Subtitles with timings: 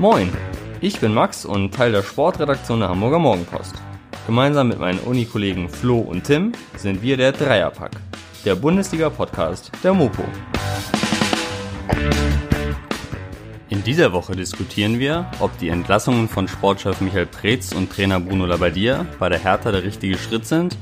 [0.00, 0.32] Moin,
[0.80, 3.74] ich bin Max und Teil der Sportredaktion der Hamburger Morgenpost.
[4.28, 7.90] Gemeinsam mit meinen Unikollegen Flo und Tim sind wir der Dreierpack,
[8.44, 10.22] der Bundesliga-Podcast der Mopo.
[13.70, 18.46] In dieser Woche diskutieren wir, ob die Entlassungen von Sportchef Michael Preetz und Trainer Bruno
[18.46, 20.76] Labbadia bei der Hertha der richtige Schritt sind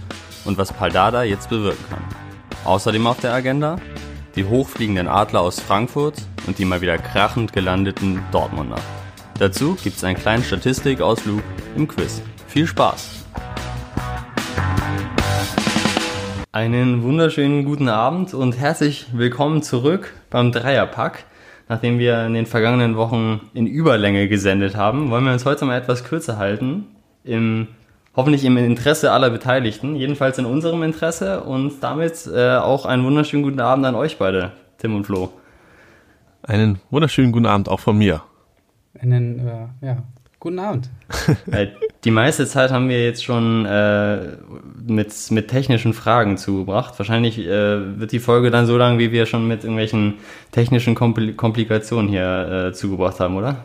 [0.44, 2.04] und was Paldada jetzt bewirken kann.
[2.66, 3.78] Außerdem auf der Agenda
[4.34, 8.76] die hochfliegenden Adler aus Frankfurt und die mal wieder krachend gelandeten Dortmunder.
[9.38, 11.42] Dazu gibt's einen kleinen Statistikausflug
[11.76, 12.22] im Quiz.
[12.48, 13.26] Viel Spaß!
[16.52, 21.24] Einen wunderschönen guten Abend und herzlich willkommen zurück beim Dreierpack.
[21.68, 25.76] Nachdem wir in den vergangenen Wochen in Überlänge gesendet haben, wollen wir uns heute mal
[25.76, 26.86] etwas kürzer halten.
[27.22, 27.68] Im,
[28.14, 33.42] hoffentlich im Interesse aller Beteiligten, jedenfalls in unserem Interesse und damit äh, auch einen wunderschönen
[33.42, 35.30] guten Abend an euch beide, Tim und Flo.
[36.42, 38.22] Einen wunderschönen guten Abend auch von mir.
[39.00, 40.02] Einen, äh, ja,
[40.40, 40.90] guten Abend.
[42.04, 44.36] Die meiste Zeit haben wir jetzt schon äh,
[44.86, 46.98] mit, mit technischen Fragen zugebracht.
[46.98, 50.14] Wahrscheinlich äh, wird die Folge dann so lang, wie wir schon mit irgendwelchen
[50.52, 53.64] technischen Kompl Komplikationen hier äh, zugebracht haben, oder?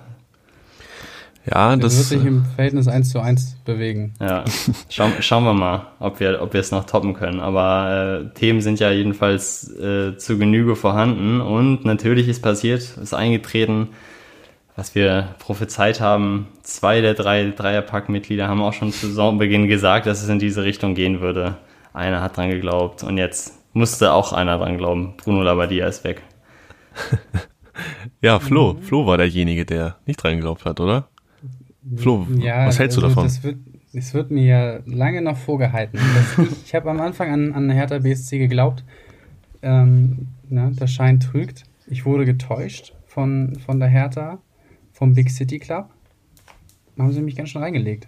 [1.45, 4.14] Ja, Das, das, wird sich im Verhältnis 1 zu 1 bewegen.
[4.20, 4.44] Ja,
[4.90, 7.40] Schau, schauen wir mal, ob wir, ob wir es noch toppen können.
[7.40, 13.14] Aber äh, Themen sind ja jedenfalls äh, zu Genüge vorhanden und natürlich ist passiert, ist
[13.14, 13.90] eingetreten,
[14.75, 16.47] was wir prophezeit haben.
[16.64, 20.95] Zwei der drei Dreierpack-Mitglieder haben auch schon zu Saisonbeginn gesagt, dass es in diese Richtung
[20.95, 21.58] gehen würde.
[21.94, 25.16] Einer hat dran geglaubt und jetzt musste auch einer dran glauben.
[25.17, 26.22] Bruno Labbadia ist weg.
[28.22, 31.09] ja, Flo, Flo war derjenige, der nicht dran geglaubt hat, oder?
[31.95, 33.23] Flo, Ja, was hältst du also davon?
[33.25, 33.58] Das wird,
[33.94, 35.99] das wird mir ja lange noch vorgehalten.
[36.38, 38.83] ich ich habe am Anfang an, an Hertha BSC geglaubt.
[39.61, 41.64] Ähm, ne, der Schein trügt.
[41.88, 44.39] Ich wurde getäuscht von, von der Hertha,
[45.02, 45.86] vom Big City Club.
[46.96, 48.08] Da haben sie mich ganz schön reingelegt.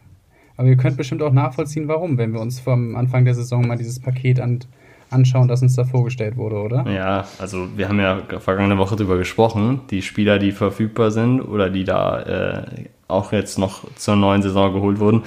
[0.57, 3.79] Aber ihr könnt bestimmt auch nachvollziehen, warum, wenn wir uns vom Anfang der Saison mal
[3.79, 4.59] dieses Paket an,
[5.09, 6.87] anschauen, das uns da vorgestellt wurde, oder?
[6.87, 9.81] Ja, also wir haben ja vergangene Woche drüber gesprochen.
[9.89, 14.71] Die Spieler, die verfügbar sind oder die da äh, auch jetzt noch zur neuen Saison
[14.71, 15.23] geholt wurden,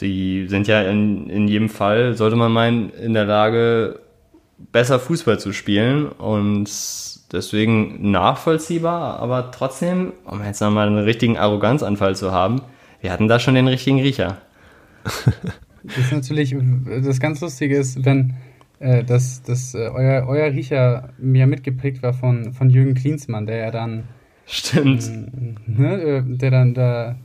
[0.00, 4.00] die sind ja in, in jedem Fall, sollte man meinen, in der Lage,
[4.72, 6.68] besser Fußball zu spielen und
[7.32, 12.62] deswegen nachvollziehbar, aber trotzdem, um jetzt nochmal einen richtigen Arroganzanfall zu haben,
[13.00, 14.38] wir hatten da schon den richtigen Riecher.
[15.84, 16.56] Das ist natürlich,
[17.02, 18.34] das ganz Lustige ist, wenn
[18.80, 23.56] äh, das, das, äh, euer, euer Riecher mir mitgeprägt war von, von Jürgen Klinsmann, der
[23.58, 24.04] ja dann,
[24.44, 25.10] Stimmt.
[25.66, 27.16] ne, äh, der dann da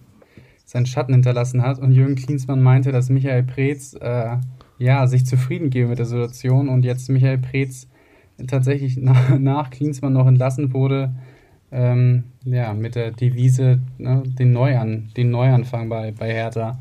[0.66, 1.80] seinen Schatten hinterlassen hat.
[1.80, 4.38] Und Jürgen Klinsmann meinte, dass Michael Preetz äh,
[4.78, 7.88] ja, sich zufrieden gebe mit der Situation und jetzt Michael Preetz
[8.48, 11.12] tatsächlich nach, nach Klinsmann noch entlassen wurde,
[11.72, 16.78] ähm, ja, mit der Devise, ne, den, Neuan, den Neuanfang bei, bei Hertha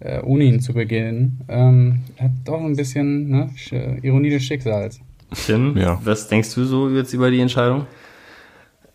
[0.00, 3.50] äh, ohne ihn zu beginnen, ähm, hat doch ein bisschen ne,
[4.02, 5.00] Ironie des Schicksals.
[5.46, 6.00] Tim, Ja.
[6.04, 7.86] was denkst du so jetzt über die Entscheidung?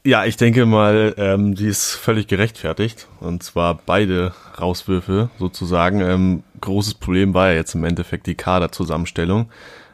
[0.03, 3.07] Ja, ich denke mal, ähm, die ist völlig gerechtfertigt.
[3.19, 5.99] Und zwar beide Rauswürfe sozusagen.
[6.01, 9.47] Ähm, großes Problem war ja jetzt im Endeffekt die Kaderzusammenstellung.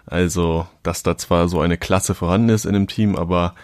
[0.05, 3.55] Also, dass da zwar so eine Klasse vorhanden ist in dem Team, aber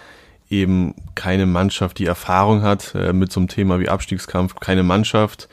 [0.50, 5.48] eben keine Mannschaft, die Erfahrung hat äh, mit so einem Thema wie Abstiegskampf, keine Mannschaft,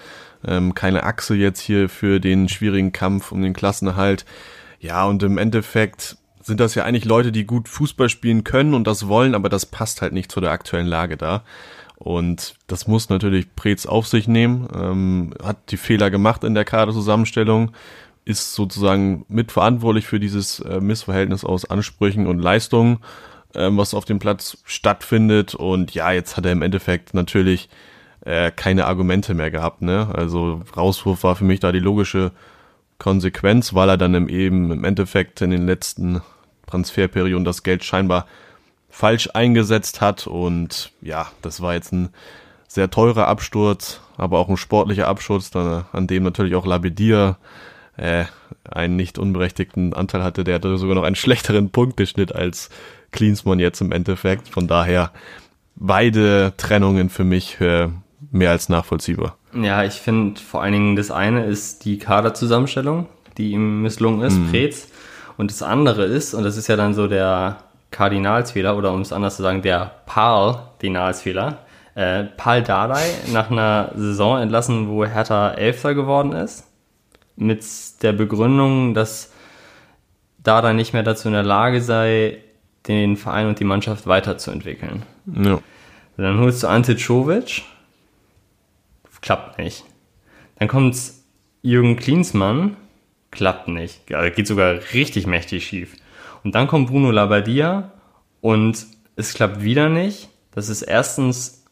[0.47, 4.25] ähm, keine Achse jetzt hier für den schwierigen Kampf um den Klassenerhalt.
[4.81, 8.87] Ja, und im Endeffekt sind das ja eigentlich Leute, die gut Fußball spielen können und
[8.87, 11.43] das wollen, aber das passt halt nicht zu der aktuellen Lage da.
[11.97, 16.65] Und das muss natürlich Preetz auf sich nehmen, ähm, hat die Fehler gemacht in der
[16.65, 17.73] Kaderzusammenstellung,
[18.27, 22.99] ist sozusagen mitverantwortlich für dieses äh, Missverhältnis aus Ansprüchen und Leistungen,
[23.55, 25.55] ähm, was auf dem Platz stattfindet.
[25.55, 27.69] Und ja, jetzt hat er im Endeffekt natürlich
[28.25, 29.81] äh, keine Argumente mehr gehabt.
[29.81, 30.09] Ne?
[30.13, 32.33] Also Rauswurf war für mich da die logische
[32.99, 36.21] Konsequenz, weil er dann im eben im Endeffekt in den letzten
[36.67, 38.27] Transferperioden das Geld scheinbar
[38.91, 42.09] falsch eingesetzt hat und ja, das war jetzt ein
[42.67, 47.37] sehr teurer Absturz, aber auch ein sportlicher Absturz, an dem natürlich auch Labedia
[47.97, 48.25] äh,
[48.71, 52.71] einen nicht unberechtigten Anteil hatte, der hatte sogar noch einen schlechteren Punkteschnitt als
[53.13, 54.49] Klinsmann jetzt im Endeffekt.
[54.49, 55.13] Von daher
[55.77, 57.89] beide Trennungen für mich äh,
[58.31, 59.37] mehr als nachvollziehbar.
[59.55, 63.07] Ja, ich finde vor allen Dingen das eine ist die Kaderzusammenstellung,
[63.39, 64.51] die ihm misslungen ist, Mhm.
[64.51, 64.89] Preetz.
[65.37, 67.59] Und das andere ist, und das ist ja dann so der
[67.91, 71.59] Kardinalsfehler, oder um es anders zu sagen, der Pal-Dinalsfehler,
[71.95, 76.66] äh, Pal Dardai nach einer Saison entlassen, wo Hertha Elfter geworden ist,
[77.37, 77.65] mit
[78.03, 79.33] der Begründung, dass
[80.43, 82.39] Dardai nicht mehr dazu in der Lage sei,
[82.89, 85.03] den Verein und die Mannschaft weiterzuentwickeln.
[85.27, 85.61] Ja.
[86.17, 87.63] Dann holst du Ante Czovic,
[89.21, 89.85] klappt nicht.
[90.59, 90.97] Dann kommt
[91.63, 92.77] Jürgen Klinsmann,
[93.31, 94.07] klappt nicht.
[94.07, 95.97] Geht sogar richtig mächtig schief.
[96.45, 97.93] Und dann kommt Bruno Labbadia
[98.41, 98.87] und
[99.17, 100.29] es klappt wieder nicht.
[100.53, 101.66] Das ist erstens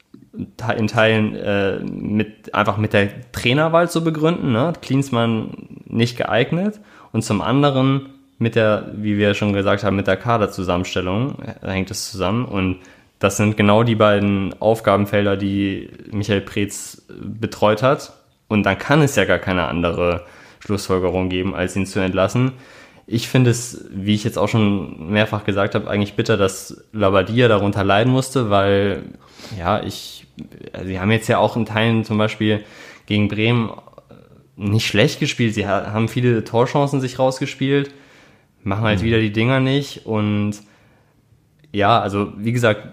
[0.77, 4.53] in Teilen äh, mit, einfach mit der Trainerwahl zu begründen.
[4.53, 4.73] Ne?
[4.83, 6.81] Klinsmann nicht geeignet.
[7.13, 8.09] Und zum anderen
[8.39, 12.45] mit der, wie wir schon gesagt haben, mit der Kaderzusammenstellung hängt es zusammen.
[12.45, 12.81] Und
[13.19, 18.13] das sind genau die beiden Aufgabenfelder, die Michael Preetz betreut hat.
[18.49, 20.25] Und dann kann es ja gar keine andere
[20.61, 22.53] Schlussfolgerung geben, als ihn zu entlassen.
[23.07, 27.49] Ich finde es, wie ich jetzt auch schon mehrfach gesagt habe, eigentlich bitter, dass Labadia
[27.49, 29.05] darunter leiden musste, weil,
[29.59, 30.24] ja, ich,
[30.85, 32.65] sie haben jetzt ja auch in Teilen zum Beispiel
[33.07, 33.73] gegen Bremen
[34.57, 35.55] nicht schlecht gespielt.
[35.55, 37.93] Sie haben viele Torchancen sich rausgespielt,
[38.63, 39.05] machen halt mhm.
[39.05, 40.55] wieder die Dinger nicht und
[41.73, 42.93] ja, also wie gesagt,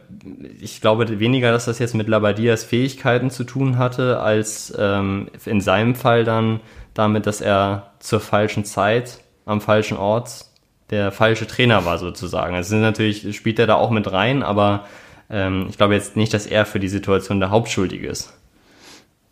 [0.60, 5.62] ich glaube weniger, dass das jetzt mit Labadias Fähigkeiten zu tun hatte, als ähm, in
[5.62, 6.62] seinem Fall dann
[6.96, 10.46] damit, dass er zur falschen Zeit am falschen Ort
[10.90, 12.56] der falsche Trainer war sozusagen.
[12.56, 14.86] Also sind natürlich spielt er da auch mit rein, aber
[15.32, 18.34] ähm, ich glaube jetzt nicht, dass er für die Situation der Hauptschuldige ist.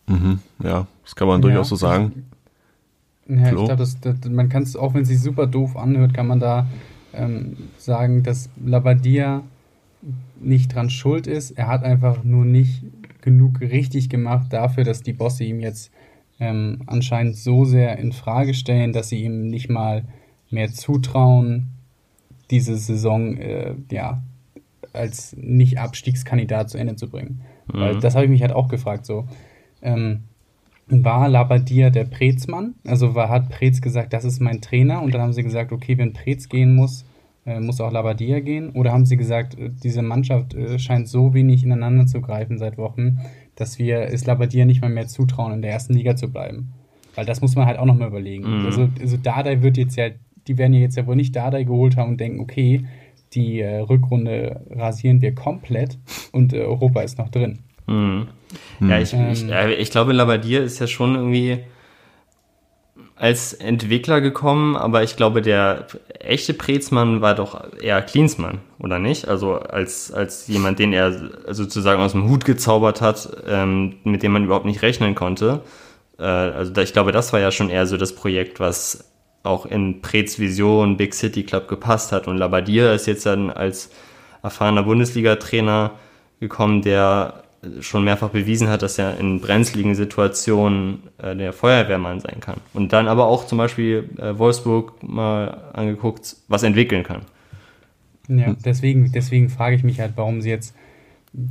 [0.07, 2.25] Mhm, ja, das kann man ja, durchaus so sagen.
[3.27, 3.59] Ja, Flo?
[3.59, 6.25] ich glaube, das, das, man kann es, auch wenn es sich super doof anhört, kann
[6.25, 6.67] man da
[7.13, 9.43] ähm, sagen, dass Labadia
[10.39, 11.51] nicht dran schuld ist.
[11.51, 12.83] Er hat einfach nur nicht
[13.21, 15.91] genug richtig gemacht dafür, dass die Bosse ihm jetzt
[16.39, 20.05] ähm, anscheinend so sehr in Frage stellen, dass sie ihm nicht mal
[20.49, 21.67] mehr zutrauen,
[22.49, 24.23] diese Saison äh, ja
[24.93, 27.41] als Nicht-Abstiegskandidat zu Ende zu bringen.
[27.71, 27.79] Mhm.
[27.79, 29.05] Weil das habe ich mich halt auch gefragt.
[29.05, 29.27] So
[29.81, 30.21] ähm,
[30.87, 32.75] war Labadia der Prezmann?
[32.85, 35.97] Also war, hat Prez gesagt, das ist mein Trainer und dann haben sie gesagt, okay,
[35.97, 37.05] wenn Prez gehen muss,
[37.45, 38.71] äh, muss auch Labadia gehen?
[38.71, 42.77] Oder haben sie gesagt, äh, diese Mannschaft äh, scheint so wenig ineinander zu greifen seit
[42.77, 43.19] Wochen,
[43.55, 46.73] dass wir es Labadia nicht mal mehr zutrauen, in der ersten Liga zu bleiben?
[47.15, 48.59] Weil das muss man halt auch nochmal überlegen.
[48.59, 48.65] Mhm.
[48.65, 50.09] Also, also Dardai wird jetzt ja,
[50.47, 52.85] die werden ja jetzt ja wohl nicht Dardai geholt haben und denken, okay,
[53.33, 55.97] die äh, Rückrunde rasieren wir komplett
[56.31, 57.59] und äh, Europa ist noch drin.
[57.87, 58.27] Mhm.
[58.81, 59.43] Ja, ich, ähm, ich,
[59.79, 61.59] ich glaube, Labadier ist ja schon irgendwie
[63.19, 65.87] als Entwickler gekommen, aber ich glaube, der
[66.19, 69.27] echte Prezmann war doch eher Klinsmann, oder nicht?
[69.27, 74.31] Also als, als jemand, den er sozusagen aus dem Hut gezaubert hat, ähm, mit dem
[74.31, 75.63] man überhaupt nicht rechnen konnte.
[76.17, 79.08] Äh, also da, ich glaube, das war ja schon eher so das Projekt, was
[79.43, 82.27] auch in Prez Vision Big City Club gepasst hat.
[82.27, 83.91] Und Labadier ist jetzt dann als
[84.43, 85.91] erfahrener Bundesliga-Trainer
[86.39, 87.43] gekommen, der
[87.81, 92.57] schon mehrfach bewiesen hat, dass er in brenzligen Situationen äh, der Feuerwehrmann sein kann.
[92.73, 97.23] Und dann aber auch zum Beispiel äh, Wolfsburg mal angeguckt, was entwickeln kann.
[98.29, 100.75] Ja, deswegen, deswegen frage ich mich halt, warum sie jetzt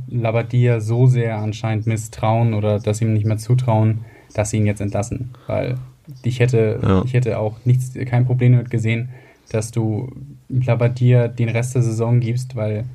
[0.07, 4.65] Labadia so sehr anscheinend misstrauen oder dass sie ihm nicht mehr zutrauen, dass sie ihn
[4.65, 5.31] jetzt entlassen.
[5.45, 5.77] Weil
[6.23, 7.03] ich hätte, ja.
[7.05, 9.09] ich hätte auch nichts, kein Problem damit gesehen,
[9.49, 10.11] dass du
[10.49, 12.85] Labadia den Rest der Saison gibst, weil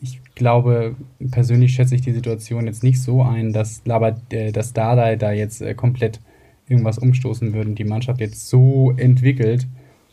[0.00, 0.96] ich glaube,
[1.30, 5.32] persönlich schätze ich die Situation jetzt nicht so ein, dass, Labat, äh, dass Dardai da
[5.32, 6.20] jetzt äh, komplett
[6.68, 9.66] irgendwas umstoßen würde und die Mannschaft jetzt so entwickelt,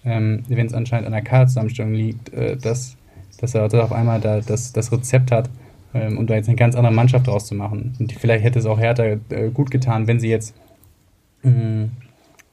[0.04, 2.98] ähm, wenn es anscheinend an der Kaderzusammenstellung liegt, äh, dass,
[3.39, 5.50] dass er auf einmal da das, das Rezept hat,
[5.94, 7.94] ähm, um da jetzt eine ganz andere Mannschaft draus zu machen.
[8.00, 10.56] Und vielleicht hätte es auch Hertha äh, gut getan, wenn sie jetzt
[11.44, 11.90] mh,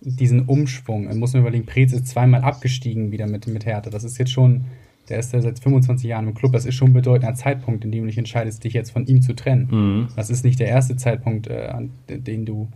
[0.04, 3.90] diesen Umschwung, muss man überlegen, Preetz ist zweimal abgestiegen wieder mit, mit Hertha.
[3.90, 4.64] Das ist jetzt schon
[5.08, 6.52] der ist ja seit 25 Jahren im Club.
[6.52, 9.20] Das ist schon ein bedeutender Zeitpunkt, in dem du dich entscheidest, dich jetzt von ihm
[9.20, 9.68] zu trennen.
[9.70, 10.08] Mhm.
[10.16, 12.68] Das ist nicht der erste Zeitpunkt, äh, an den du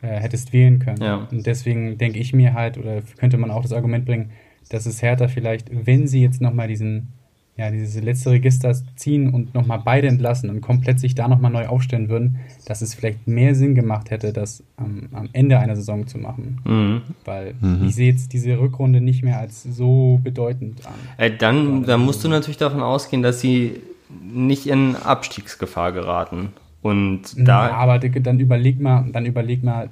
[0.00, 1.02] äh, hättest wählen können.
[1.02, 1.28] Ja.
[1.30, 4.30] Und deswegen denke ich mir halt, oder könnte man auch das Argument bringen,
[4.70, 7.08] dass es Hertha vielleicht, wenn sie jetzt nochmal diesen
[7.56, 11.66] ja, dieses letzte Register ziehen und nochmal beide entlassen und komplett sich da nochmal neu
[11.66, 16.06] aufstellen würden, dass es vielleicht mehr Sinn gemacht hätte, das ähm, am Ende einer Saison
[16.08, 16.60] zu machen.
[16.64, 17.02] Mhm.
[17.24, 17.86] Weil mhm.
[17.86, 20.94] ich sehe jetzt diese Rückrunde nicht mehr als so bedeutend an.
[21.16, 23.80] Äh, dann, dann musst du natürlich davon ausgehen, dass sie
[24.20, 26.48] nicht in Abstiegsgefahr geraten.
[26.82, 27.68] Und da.
[27.68, 29.88] Ja, aber dann überleg mal, dann überleg mal,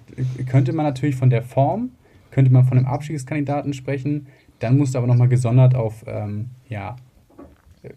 [0.47, 1.91] könnte man natürlich von der Form,
[2.33, 4.27] könnte man von einem Abstiegskandidaten sprechen,
[4.59, 6.97] dann musst du aber nochmal gesondert auf, ähm, ja,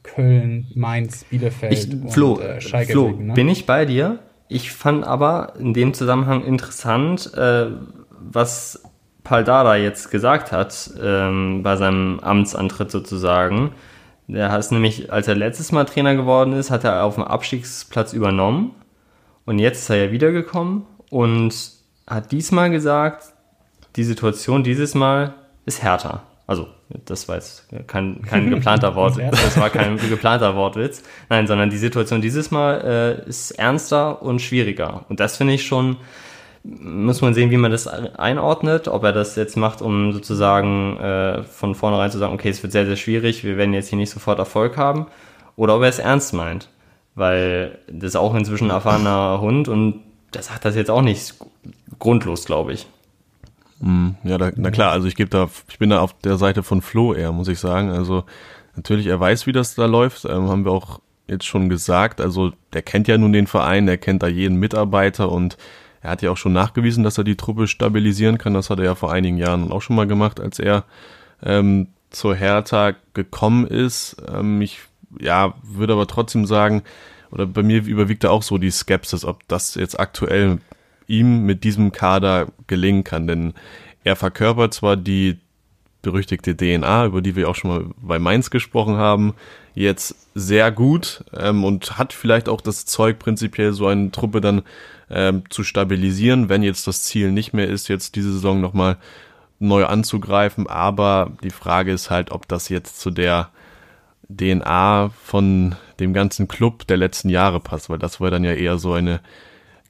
[0.03, 3.33] Köln, Mainz, Bielefeld ich, Flo, und äh, Schalke Flo, ne?
[3.33, 4.19] bin ich bei dir.
[4.47, 7.67] Ich fand aber in dem Zusammenhang interessant, äh,
[8.09, 8.83] was
[9.23, 13.71] Paldada jetzt gesagt hat ähm, bei seinem Amtsantritt sozusagen.
[14.27, 18.13] Der hat nämlich, als er letztes Mal Trainer geworden ist, hat er auf dem Abstiegsplatz
[18.13, 18.71] übernommen
[19.45, 21.53] und jetzt ist er ja wiedergekommen und
[22.07, 23.33] hat diesmal gesagt,
[23.95, 25.33] die Situation dieses Mal
[25.65, 26.23] ist härter.
[26.47, 26.67] Also,
[27.05, 31.03] das war jetzt kein, kein geplanter Wort, das war kein geplanter Wortwitz.
[31.29, 35.05] Nein, sondern die Situation dieses Mal äh, ist ernster und schwieriger.
[35.09, 35.97] Und das finde ich schon
[36.67, 41.43] muss man sehen, wie man das einordnet, ob er das jetzt macht, um sozusagen äh,
[41.43, 44.09] von vornherein zu sagen, okay, es wird sehr, sehr schwierig, wir werden jetzt hier nicht
[44.09, 45.05] sofort Erfolg haben,
[45.55, 46.69] oder ob er es ernst meint,
[47.13, 50.01] weil das ist auch inzwischen ein erfahrener Hund und
[50.33, 51.35] der sagt das jetzt auch nicht
[51.99, 52.87] grundlos, glaube ich.
[53.81, 56.63] Hm, ja, da, na klar, also ich gebe da, ich bin da auf der Seite
[56.63, 57.89] von Flo eher, muss ich sagen.
[57.89, 58.23] Also
[58.75, 62.21] natürlich, er weiß, wie das da läuft, ähm, haben wir auch jetzt schon gesagt.
[62.21, 65.57] Also der kennt ja nun den Verein, der kennt da jeden Mitarbeiter und
[66.01, 68.53] er hat ja auch schon nachgewiesen, dass er die Truppe stabilisieren kann.
[68.53, 70.83] Das hat er ja vor einigen Jahren auch schon mal gemacht, als er
[71.41, 74.15] ähm, zur Hertha gekommen ist.
[74.31, 74.79] Ähm, ich
[75.19, 76.83] ja, würde aber trotzdem sagen,
[77.31, 80.59] oder bei mir überwiegt da auch so die Skepsis, ob das jetzt aktuell
[81.07, 83.27] ihm mit diesem Kader gelingen kann.
[83.27, 83.53] Denn
[84.03, 85.37] er verkörpert zwar die
[86.01, 89.33] berüchtigte DNA, über die wir auch schon mal bei Mainz gesprochen haben,
[89.73, 94.61] jetzt sehr gut ähm, und hat vielleicht auch das Zeug, prinzipiell so eine Truppe dann
[95.09, 98.97] ähm, zu stabilisieren, wenn jetzt das Ziel nicht mehr ist, jetzt diese Saison nochmal
[99.59, 100.67] neu anzugreifen.
[100.67, 103.49] Aber die Frage ist halt, ob das jetzt zu der
[104.29, 108.77] DNA von dem ganzen Club der letzten Jahre passt, weil das war dann ja eher
[108.77, 109.21] so eine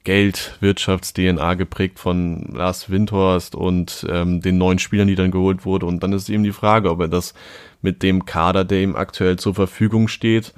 [0.06, 5.86] Geldwirtschafts-DNA geprägt von Lars Windhorst und ähm, den neuen Spielern, die dann geholt wurde.
[5.86, 7.34] Und dann ist eben die Frage, ob er das
[7.82, 10.54] mit dem Kader, der ihm aktuell zur Verfügung steht,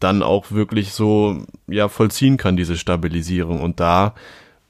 [0.00, 3.60] dann auch wirklich so ja vollziehen kann, diese Stabilisierung.
[3.60, 4.14] Und da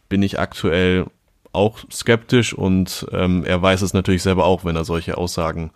[0.09, 1.07] bin ich aktuell
[1.53, 5.71] auch skeptisch und ähm, er weiß es natürlich selber auch, wenn er solche Aussagen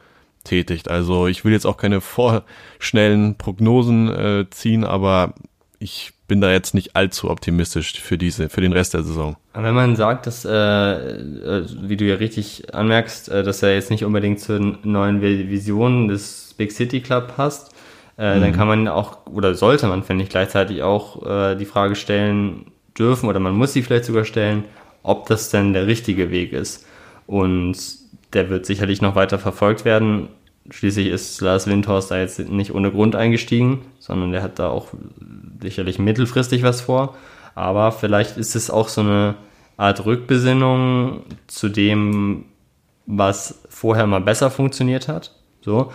[0.44, 0.88] tätigt.
[0.88, 5.34] Also ich will jetzt auch keine vorschnellen Prognosen äh, ziehen, aber
[5.78, 9.36] ich bin da jetzt nicht allzu optimistisch für diese, für den Rest der Saison.
[9.54, 13.90] Wenn man sagt, dass, äh, äh, wie du ja richtig anmerkst, äh, dass er jetzt
[13.90, 17.74] nicht unbedingt zur neuen Vision des Big City Club passt,
[18.18, 18.40] äh, mhm.
[18.42, 22.66] dann kann man auch, oder sollte man, finde ich, gleichzeitig auch äh, die Frage stellen
[22.96, 24.64] dürfen, oder man muss sie vielleicht sogar stellen,
[25.02, 26.86] ob das denn der richtige Weg ist.
[27.26, 27.76] Und
[28.34, 30.28] der wird sicherlich noch weiter verfolgt werden.
[30.70, 34.88] Schließlich ist Lars Windhorst da jetzt nicht ohne Grund eingestiegen, sondern der hat da auch
[35.62, 37.16] sicherlich mittelfristig was vor.
[37.54, 39.34] Aber vielleicht ist es auch so eine
[39.76, 42.44] Art Rückbesinnung zu dem,
[43.06, 45.34] was vorher mal besser funktioniert hat.
[45.62, 45.90] So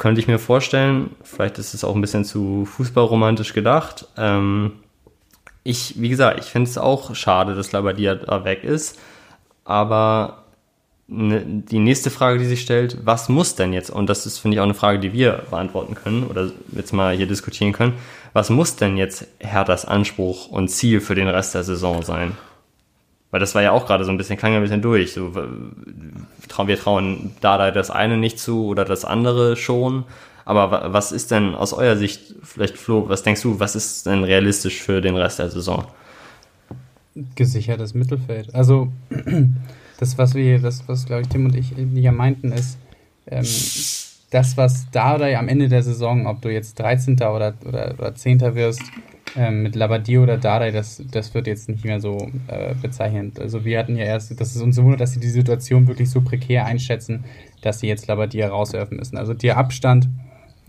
[0.00, 1.10] könnte ich mir vorstellen.
[1.22, 4.06] Vielleicht ist es auch ein bisschen zu fußballromantisch gedacht.
[4.16, 4.72] Ähm,
[5.62, 8.98] ich, wie gesagt, ich finde es auch schade, dass Labadia da weg ist.
[9.64, 10.39] Aber
[11.12, 14.60] die nächste Frage, die sich stellt, was muss denn jetzt, und das ist, finde ich,
[14.60, 17.94] auch eine Frage, die wir beantworten können oder jetzt mal hier diskutieren können,
[18.32, 22.36] was muss denn jetzt Herthas Anspruch und Ziel für den Rest der Saison sein?
[23.32, 25.12] Weil das war ja auch gerade so ein bisschen, klang ja ein bisschen durch.
[25.12, 30.04] So, wir trauen Dada das eine nicht zu oder das andere schon.
[30.44, 34.24] Aber was ist denn aus eurer Sicht, vielleicht Flo, was denkst du, was ist denn
[34.24, 35.86] realistisch für den Rest der Saison?
[37.34, 38.54] Gesichertes Mittelfeld.
[38.54, 38.92] Also
[40.00, 42.78] das, was wir, das, was glaube ich Tim und ich ja meinten, ist,
[43.26, 43.44] ähm,
[44.30, 47.14] das, was da oder am Ende der Saison, ob du jetzt 13.
[47.16, 48.40] oder, oder, oder 10.
[48.54, 48.82] wirst,
[49.36, 53.38] ähm, mit Labadier oder Dardai, das, das wird jetzt nicht mehr so äh, bezeichnend.
[53.38, 56.10] Also wir hatten ja erst, das ist uns so wundert, dass sie die Situation wirklich
[56.10, 57.24] so prekär einschätzen,
[57.60, 59.18] dass sie jetzt Labadier rauswerfen müssen.
[59.18, 60.08] Also der Abstand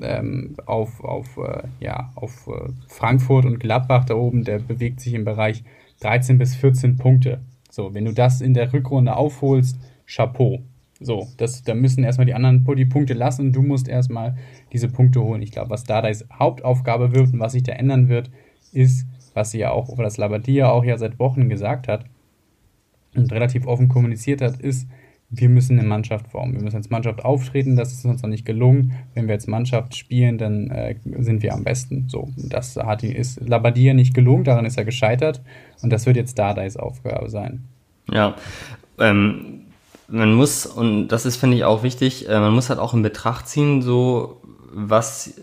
[0.01, 5.13] ähm, auf, auf, äh, ja, auf äh, Frankfurt und Gladbach da oben, der bewegt sich
[5.13, 5.63] im Bereich
[6.01, 7.41] 13 bis 14 Punkte.
[7.71, 10.61] So, wenn du das in der Rückrunde aufholst, Chapeau.
[10.99, 13.53] So, das, da müssen erstmal die anderen die Punkte lassen.
[13.53, 14.35] Du musst erstmal
[14.71, 15.41] diese Punkte holen.
[15.41, 18.29] Ich glaube, was da Dardais Hauptaufgabe wird und was sich da ändern wird,
[18.71, 22.05] ist, was sie ja auch, oder das Labadia auch ja seit Wochen gesagt hat
[23.15, 24.87] und relativ offen kommuniziert hat, ist,
[25.31, 26.53] wir müssen eine Mannschaft formen.
[26.53, 27.77] Wir müssen als Mannschaft auftreten.
[27.77, 28.93] Das ist uns noch nicht gelungen.
[29.13, 32.05] Wenn wir als Mannschaft spielen, dann äh, sind wir am besten.
[32.09, 34.43] So, das hat ist Labadia nicht gelungen.
[34.43, 35.41] Daran ist er gescheitert.
[35.81, 37.63] Und das wird jetzt Dardais Aufgabe sein.
[38.11, 38.35] Ja,
[39.00, 39.61] ähm,
[40.09, 43.01] man muss, und das ist, finde ich, auch wichtig, äh, man muss halt auch in
[43.01, 44.41] Betracht ziehen, so
[44.73, 45.39] was,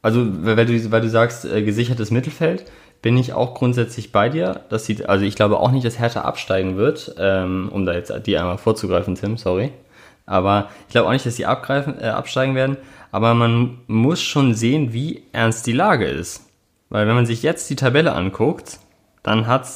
[0.00, 2.64] also weil du, weil du sagst, äh, gesichertes Mittelfeld,
[3.02, 4.60] bin ich auch grundsätzlich bei dir.
[4.68, 8.12] Das sieht, also ich glaube auch nicht, dass Hertha absteigen wird, ähm, um da jetzt
[8.26, 9.72] die einmal vorzugreifen, Tim, sorry.
[10.24, 12.76] Aber ich glaube auch nicht, dass sie abgreifen, äh, absteigen werden.
[13.10, 16.48] Aber man muss schon sehen, wie ernst die Lage ist.
[16.88, 18.78] Weil wenn man sich jetzt die Tabelle anguckt,
[19.22, 19.66] dann hat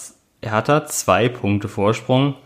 [0.42, 2.37] Hertha zwei Punkte Vorsprung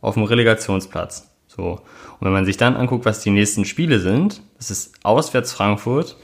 [0.00, 1.28] auf dem Relegationsplatz.
[1.46, 1.80] So.
[2.20, 6.16] Und wenn man sich dann anguckt, was die nächsten Spiele sind, das ist auswärts Frankfurt,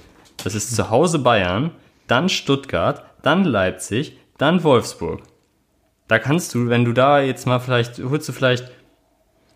[0.42, 1.70] das ist zu Hause Bayern,
[2.06, 5.23] dann Stuttgart, dann Leipzig, dann Wolfsburg.
[6.09, 8.71] Da kannst du, wenn du da jetzt mal vielleicht, holst du vielleicht,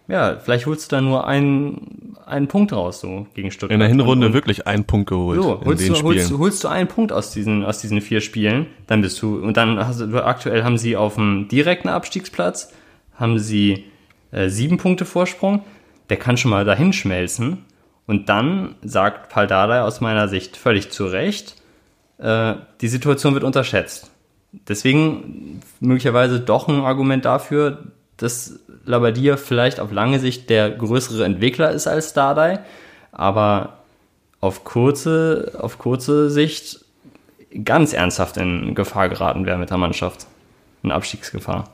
[0.09, 3.73] ja, vielleicht holst du da nur einen, einen Punkt raus, so gegen Stuttgart.
[3.75, 5.41] In der Hinrunde und, wirklich einen Punkt geholt.
[5.41, 9.03] So, holst, du, holst, holst, du einen Punkt aus diesen, aus diesen vier Spielen, dann
[9.03, 12.73] bist du, und dann hast du, aktuell haben sie auf dem direkten Abstiegsplatz,
[13.15, 13.85] haben sie
[14.33, 15.63] äh, sieben Punkte Vorsprung.
[16.09, 17.65] Der kann schon mal dahin schmelzen.
[18.07, 21.60] Und dann sagt Paldada aus meiner Sicht völlig zu Recht,
[22.21, 24.11] äh, die Situation wird unterschätzt.
[24.69, 27.79] Deswegen möglicherweise doch ein Argument dafür,
[28.17, 32.61] dass Labadia vielleicht auf lange Sicht der größere Entwickler ist als Dardai,
[33.13, 33.79] aber
[34.41, 36.85] auf kurze, auf kurze Sicht
[37.65, 40.27] ganz ernsthaft in Gefahr geraten wäre mit der Mannschaft.
[40.83, 41.71] Eine Abstiegsgefahr.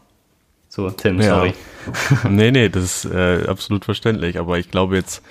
[0.69, 1.37] So, Tim, Ja.
[1.37, 1.55] sorry.
[2.29, 4.39] nee, nee, das ist äh, absolut verständlich.
[4.39, 5.23] Aber ich glaube jetzt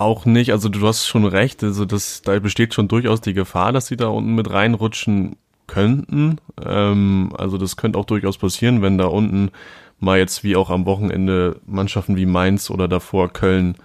[0.00, 3.72] auch nicht, also du hast schon recht, also das, da besteht schon durchaus die Gefahr,
[3.72, 5.36] dass sie da unten mit reinrutschen
[5.66, 6.38] könnten.
[6.64, 9.50] Ähm, also das könnte auch durchaus passieren, wenn da unten
[10.00, 13.76] mal jetzt wie auch am Wochenende Mannschaften wie Mainz oder davor Köln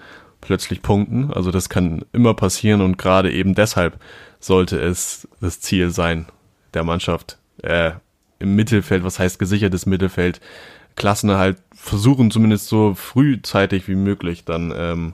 [0.41, 1.32] plötzlich punkten.
[1.34, 4.00] Also das kann immer passieren und gerade eben deshalb
[4.39, 6.27] sollte es das Ziel sein,
[6.74, 7.91] der Mannschaft äh,
[8.39, 10.41] im Mittelfeld, was heißt gesichertes Mittelfeld,
[10.96, 15.13] Klassenerhalt versuchen zumindest so frühzeitig wie möglich dann ähm,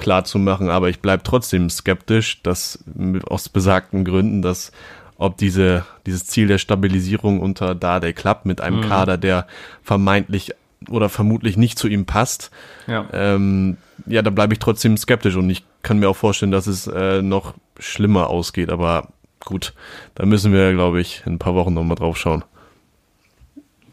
[0.00, 0.70] klar zu machen.
[0.70, 2.82] Aber ich bleib trotzdem skeptisch, dass
[3.28, 4.72] aus besagten Gründen, dass
[5.16, 9.46] ob diese, dieses Ziel der Stabilisierung unter Dardai klappt mit einem Kader, der
[9.82, 10.52] vermeintlich
[10.88, 12.50] oder vermutlich nicht zu ihm passt,
[12.86, 13.06] Ja.
[13.12, 13.76] ähm,
[14.06, 17.20] ja, da bleibe ich trotzdem skeptisch und ich kann mir auch vorstellen, dass es äh,
[17.20, 18.70] noch schlimmer ausgeht.
[18.70, 19.08] Aber
[19.44, 19.74] gut,
[20.14, 22.44] da müssen wir, glaube ich, in ein paar Wochen nochmal drauf schauen.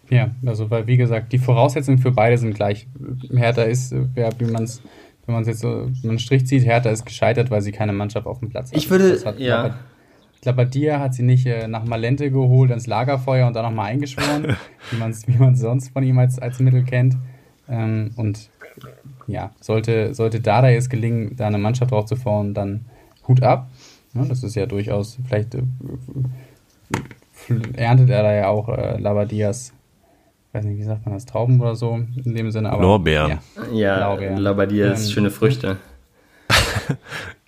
[0.09, 2.87] Ja, also weil wie gesagt, die Voraussetzungen für beide sind gleich.
[3.35, 4.81] Hertha ist, ja, wie man es,
[5.27, 8.25] wenn man es jetzt so, einen Strich zieht, Hertha ist gescheitert, weil sie keine Mannschaft
[8.25, 8.77] auf dem Platz hat.
[8.77, 9.75] Ich würde- Das hat ja.
[10.43, 14.55] Labadia hat sie nicht äh, nach Malente geholt ins Lagerfeuer und dann nochmal eingeschworen,
[14.91, 17.17] wie man es wie man's sonst von ihm als, als Mittel kennt.
[17.69, 18.49] Ähm, und
[19.27, 22.85] ja, sollte, sollte Dada es gelingen, da eine Mannschaft draufzufahren, dann
[23.27, 23.69] Hut ab.
[24.13, 25.63] Ja, das ist ja durchaus, vielleicht äh,
[27.75, 29.73] erntet er da ja auch äh, Labadias,
[30.57, 32.71] weiß nicht, wie sagt man das, Trauben oder so in dem Sinne.
[32.71, 33.39] Aber, Lorbeeren.
[33.55, 34.37] Ja, Ja, Blaubeeren.
[34.37, 35.77] Labadia ist Ähm, schöne Früchte.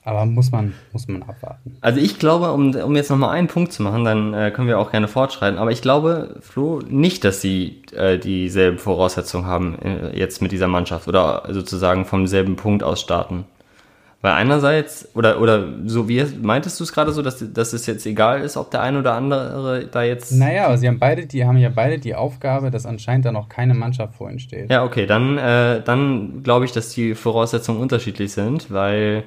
[0.03, 1.77] aber muss man, muss man abwarten.
[1.81, 4.79] Also ich glaube, um, um jetzt nochmal einen Punkt zu machen, dann äh, können wir
[4.79, 10.17] auch gerne fortschreiten, aber ich glaube, Flo, nicht, dass sie äh, dieselben Voraussetzungen haben äh,
[10.17, 13.45] jetzt mit dieser Mannschaft oder sozusagen vom selben Punkt aus starten.
[14.21, 18.05] Weil einerseits, oder, oder so wie meintest du es gerade so, dass, dass es jetzt
[18.05, 20.33] egal ist, ob der eine oder andere da jetzt.
[20.33, 23.47] Naja, aber sie haben beide, die haben ja beide die Aufgabe, dass anscheinend da noch
[23.47, 24.69] keine Mannschaft vor ihnen steht.
[24.69, 29.23] Ja, okay, dann, äh, dann glaube ich, dass die Voraussetzungen unterschiedlich sind, weil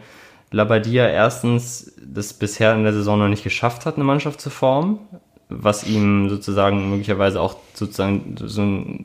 [0.51, 4.99] Labadia erstens das bisher in der Saison noch nicht geschafft hat, eine Mannschaft zu formen,
[5.61, 9.05] was ihm sozusagen möglicherweise auch sozusagen so ein,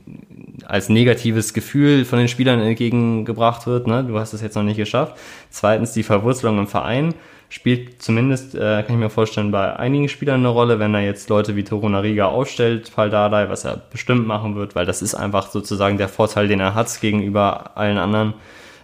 [0.66, 3.88] als negatives Gefühl von den Spielern entgegengebracht wird.
[3.88, 4.04] Ne?
[4.04, 5.18] Du hast es jetzt noch nicht geschafft.
[5.50, 7.14] Zweitens die Verwurzelung im Verein
[7.50, 11.30] spielt zumindest, äh, kann ich mir vorstellen, bei einigen Spielern eine Rolle, wenn er jetzt
[11.30, 15.98] Leute wie Torunariga aufstellt, Paldadei, was er bestimmt machen wird, weil das ist einfach sozusagen
[15.98, 18.34] der Vorteil, den er hat gegenüber allen anderen.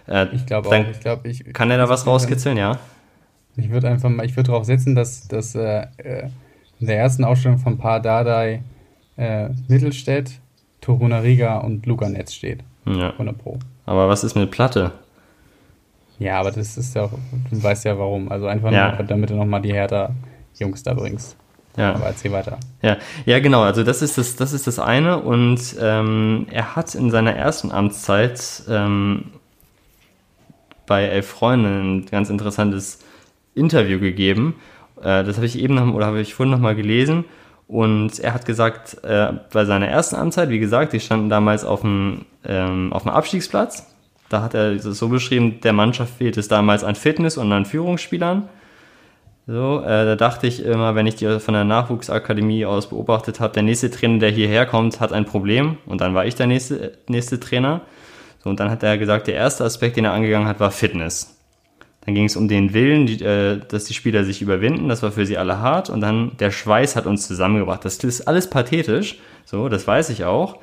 [0.06, 1.44] Äh, Ich glaube auch, ich glaube, ich.
[1.52, 2.78] Kann er da was rauskitzeln, ja?
[3.56, 6.28] Ich würde einfach mal, ich würde darauf setzen, dass, dass äh, äh,
[6.80, 8.62] in der ersten Ausstellung von Paar Dardai
[9.16, 10.32] äh, Mittelstädt,
[10.80, 12.60] Torunariga und Luca Netz steht.
[12.86, 13.10] ja.
[13.12, 13.58] 100 Pro.
[13.86, 14.92] Aber was ist mit Platte?
[16.18, 17.12] Ja, aber das ist ja auch,
[17.50, 18.30] du weißt ja warum.
[18.30, 18.94] Also einfach Ja.
[18.96, 21.36] nur, damit du nochmal die Hertha-Jungs da bringst.
[21.76, 21.94] Ja.
[21.94, 22.58] Aber erzähl weiter.
[22.82, 23.62] Ja, ja, genau.
[23.62, 25.18] Also das ist das, das ist das eine.
[25.20, 29.24] Und ähm, er hat in seiner ersten Amtszeit ähm,
[30.86, 33.00] bei Elf Freunde ein ganz interessantes
[33.54, 34.54] Interview gegeben.
[35.04, 37.24] Äh, das habe ich eben noch, oder habe ich vorhin noch mal gelesen.
[37.68, 41.82] Und er hat gesagt, äh, bei seiner ersten Amtszeit, wie gesagt, die standen damals auf
[41.82, 43.86] dem, ähm, auf dem Abstiegsplatz.
[44.28, 47.66] Da hat er es so beschrieben, der Mannschaft fehlt es damals an Fitness und an
[47.66, 48.48] Führungsspielern.
[49.46, 53.52] So, äh, da dachte ich immer, wenn ich die von der Nachwuchsakademie aus beobachtet habe,
[53.52, 55.76] der nächste Trainer, der hierher kommt, hat ein Problem.
[55.84, 57.82] Und dann war ich der nächste, nächste Trainer.
[58.42, 61.33] So, und dann hat er gesagt, der erste Aspekt, den er angegangen hat, war Fitness.
[62.04, 64.88] Dann ging es um den Willen, die, äh, dass die Spieler sich überwinden.
[64.88, 65.90] Das war für sie alle hart.
[65.90, 67.84] Und dann der Schweiß hat uns zusammengebracht.
[67.84, 69.18] Das ist alles pathetisch.
[69.44, 70.58] So, das weiß ich auch.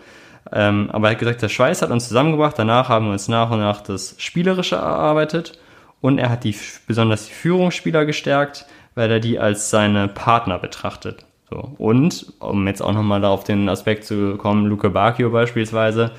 [0.51, 2.58] Ähm, aber er hat gesagt, der Schweiß hat uns zusammengebracht.
[2.58, 5.60] Danach haben wir uns nach und nach das Spielerische erarbeitet.
[5.99, 6.56] Und er hat die,
[6.88, 11.25] besonders die Führungsspieler gestärkt, weil er die als seine Partner betrachtet.
[11.49, 11.73] So.
[11.77, 16.12] Und, um jetzt auch nochmal auf den Aspekt zu kommen, Luke Bacchio beispielsweise,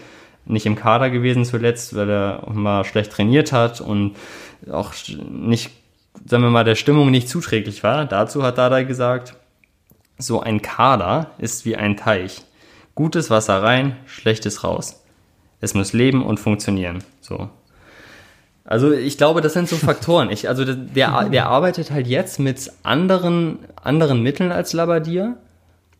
[0.44, 4.16] nicht im Kader gewesen zuletzt, weil er mal schlecht trainiert hat und
[4.70, 4.92] auch
[5.30, 5.70] nicht,
[6.26, 8.04] sagen wir mal, der Stimmung nicht zuträglich war.
[8.04, 9.34] Dazu hat Dada gesagt,
[10.18, 12.42] so ein Kader ist wie ein Teich.
[12.94, 15.02] Gutes Wasser rein, schlechtes raus.
[15.60, 17.02] Es muss leben und funktionieren.
[17.20, 17.48] So.
[18.64, 20.30] Also ich glaube, das sind so Faktoren.
[20.30, 25.36] Ich, also der, der arbeitet halt jetzt mit anderen, anderen Mitteln als Labadier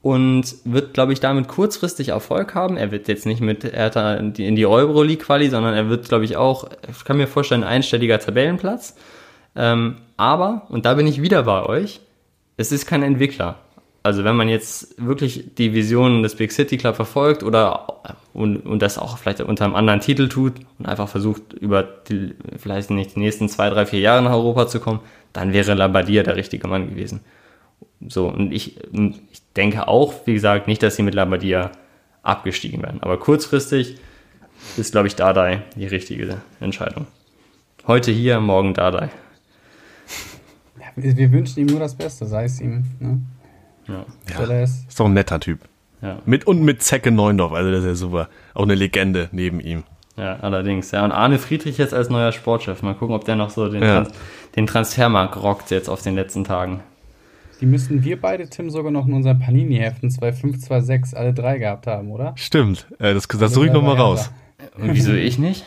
[0.02, 2.76] und wird, glaube ich, damit kurzfristig Erfolg haben.
[2.76, 6.68] Er wird jetzt nicht mit Hertha in die, Euro-League-Quali, sondern er wird, glaube ich, auch,
[6.90, 8.96] ich kann mir vorstellen, ein einstelliger Tabellenplatz.
[9.54, 12.00] Ähm, aber, und da bin ich wieder bei euch,
[12.56, 13.58] es ist kein Entwickler.
[14.02, 17.86] Also wenn man jetzt wirklich die Visionen des Big City Club verfolgt oder
[18.32, 22.34] und, und das auch vielleicht unter einem anderen Titel tut und einfach versucht, über die,
[22.58, 25.00] vielleicht nicht die nächsten zwei, drei, vier Jahre nach Europa zu kommen,
[25.32, 27.20] dann wäre Labadia der richtige Mann gewesen.
[28.08, 31.70] So, und ich, ich denke auch, wie gesagt, nicht, dass sie mit Labadia
[32.22, 33.02] abgestiegen werden.
[33.02, 33.96] Aber kurzfristig
[34.76, 37.06] ist, glaube ich, Dardai die richtige Entscheidung.
[37.86, 39.10] Heute hier, morgen Dardai.
[40.78, 42.84] Ja, wir, wir wünschen ihm nur das Beste, sei es ihm.
[43.00, 43.20] Ne?
[43.88, 44.06] Ja.
[44.46, 45.60] ja ist doch ein netter Typ.
[46.00, 46.18] Ja.
[46.24, 48.28] Mit, und mit Zecke Neundorf, also das ist ja super.
[48.54, 49.84] Auch eine Legende neben ihm.
[50.16, 50.90] Ja, allerdings.
[50.90, 52.82] Ja, und Arne Friedrich jetzt als neuer Sportchef.
[52.82, 54.02] Mal gucken, ob der noch so den, ja.
[54.02, 54.10] Trans
[54.56, 56.82] den Transfermarkt rockt jetzt auf den letzten Tagen.
[57.62, 62.10] Die müssten wir beide, Tim, sogar noch in unseren Panini-Heften 2526 alle drei gehabt haben,
[62.10, 62.32] oder?
[62.34, 62.88] Stimmt.
[62.98, 64.32] Äh, das das suche ich nochmal raus.
[64.76, 65.64] Und wieso ich nicht?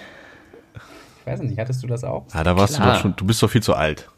[1.22, 2.26] Ich weiß nicht, hattest du das auch?
[2.34, 2.88] Ja, da warst Klar.
[2.88, 4.10] du doch schon, du bist doch viel zu alt.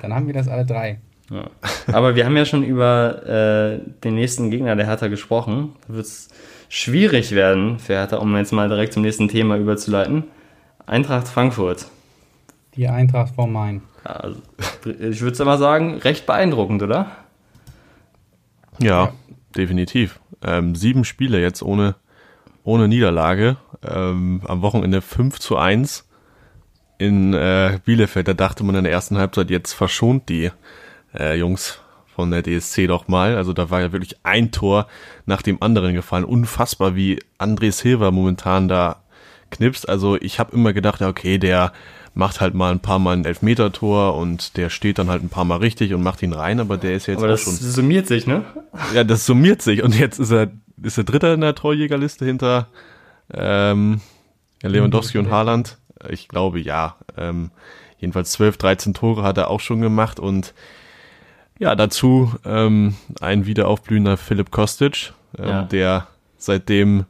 [0.00, 0.98] Dann haben wir das alle drei.
[1.30, 1.50] Ja.
[1.92, 5.74] Aber wir haben ja schon über äh, den nächsten Gegner der Hertha gesprochen.
[5.86, 6.30] Da wird es
[6.70, 10.24] schwierig werden für Hertha, um jetzt mal direkt zum nächsten Thema überzuleiten.
[10.86, 11.84] Eintracht Frankfurt.
[12.76, 13.82] Die Eintracht vor Main.
[14.06, 14.40] Ja, also,
[14.86, 17.10] ich würde es mal sagen, recht beeindruckend, oder?
[18.78, 19.12] Ja, ja.
[19.56, 20.20] definitiv.
[20.42, 21.96] Ähm, sieben Spiele jetzt ohne,
[22.64, 23.56] ohne Niederlage.
[23.82, 26.08] Ähm, am Wochenende 5 zu 1
[26.98, 28.28] in äh, Bielefeld.
[28.28, 30.50] Da dachte man in der ersten Halbzeit, jetzt verschont die
[31.14, 31.80] äh, Jungs
[32.14, 33.36] von der DSC doch mal.
[33.36, 34.86] Also da war ja wirklich ein Tor
[35.26, 36.24] nach dem anderen gefallen.
[36.24, 39.02] Unfassbar, wie André Silva momentan da
[39.50, 39.88] knipst.
[39.88, 41.72] Also ich habe immer gedacht, ja, okay, der
[42.16, 45.44] macht halt mal ein paar Mal ein Elfmeter-Tor und der steht dann halt ein paar
[45.44, 47.52] Mal richtig und macht ihn rein, aber der ist jetzt aber auch das schon.
[47.52, 48.42] Das summiert sich, ne?
[48.94, 50.50] Ja, das summiert sich und jetzt ist er
[50.82, 52.68] ist der Dritte in der Torjägerliste hinter
[53.32, 54.00] ähm,
[54.62, 55.76] Lewandowski und Haaland.
[56.08, 56.96] Ich glaube ja.
[57.18, 57.50] Ähm,
[57.98, 60.54] jedenfalls 12, 13 Tore hat er auch schon gemacht und
[61.58, 65.62] ja, dazu ähm, ein wiederaufblühender Philipp Kostic, ähm, ja.
[65.64, 66.06] der
[66.38, 67.04] seitdem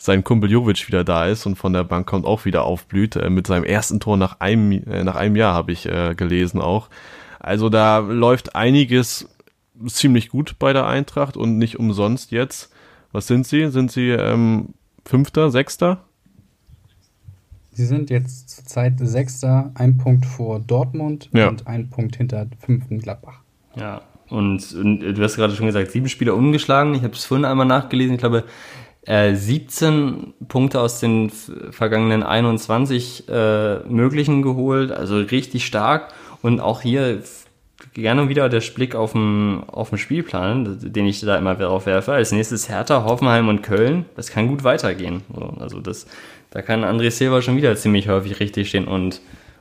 [0.00, 3.28] sein Kumpel Jovic wieder da ist und von der Bank kommt auch wieder aufblüht, äh,
[3.28, 6.88] mit seinem ersten Tor nach einem, äh, nach einem Jahr habe ich äh, gelesen auch.
[7.38, 9.28] Also da läuft einiges
[9.86, 12.72] ziemlich gut bei der Eintracht und nicht umsonst jetzt.
[13.12, 13.70] Was sind sie?
[13.70, 14.70] Sind sie ähm,
[15.04, 16.04] Fünfter, Sechster?
[17.72, 21.48] Sie sind jetzt zurzeit Sechster, ein Punkt vor Dortmund ja.
[21.48, 23.40] und ein Punkt hinter fünften Gladbach.
[23.76, 26.94] Ja, und, und du hast gerade schon gesagt, sieben Spieler ungeschlagen.
[26.94, 28.14] Ich habe es vorhin einmal nachgelesen.
[28.14, 28.44] Ich glaube,
[29.06, 31.30] äh, 17 Punkte aus den
[31.70, 34.92] vergangenen 21 äh, möglichen geholt.
[34.92, 36.12] Also richtig stark.
[36.42, 37.22] Und auch hier
[37.94, 42.12] gerne wieder der Blick auf den, auf den Spielplan, den ich da immer darauf werfe.
[42.12, 44.04] Als nächstes Hertha, Hoffenheim und Köln.
[44.16, 45.22] Das kann gut weitergehen.
[45.58, 46.06] Also das,
[46.50, 49.20] da kann André Silva schon wieder ziemlich häufig richtig stehen und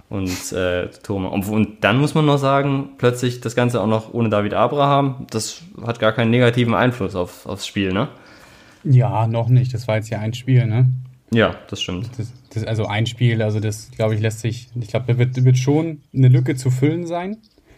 [0.09, 0.89] und äh.
[1.07, 5.27] Und, und dann muss man noch sagen, plötzlich das Ganze auch noch ohne David Abraham,
[5.29, 8.09] das hat gar keinen negativen Einfluss auf, aufs Spiel, ne?
[8.83, 9.73] Ja, noch nicht.
[9.73, 10.89] Das war jetzt ja ein Spiel, ne?
[11.31, 12.09] Ja, das stimmt.
[12.17, 15.43] Das, das, also ein Spiel, also das, glaube ich, lässt sich, ich glaube, da wird,
[15.43, 17.37] wird schon eine Lücke zu füllen sein.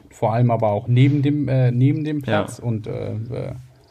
[0.09, 2.63] Vor allem aber auch neben dem, äh, neben dem Platz ja.
[2.63, 3.15] und äh,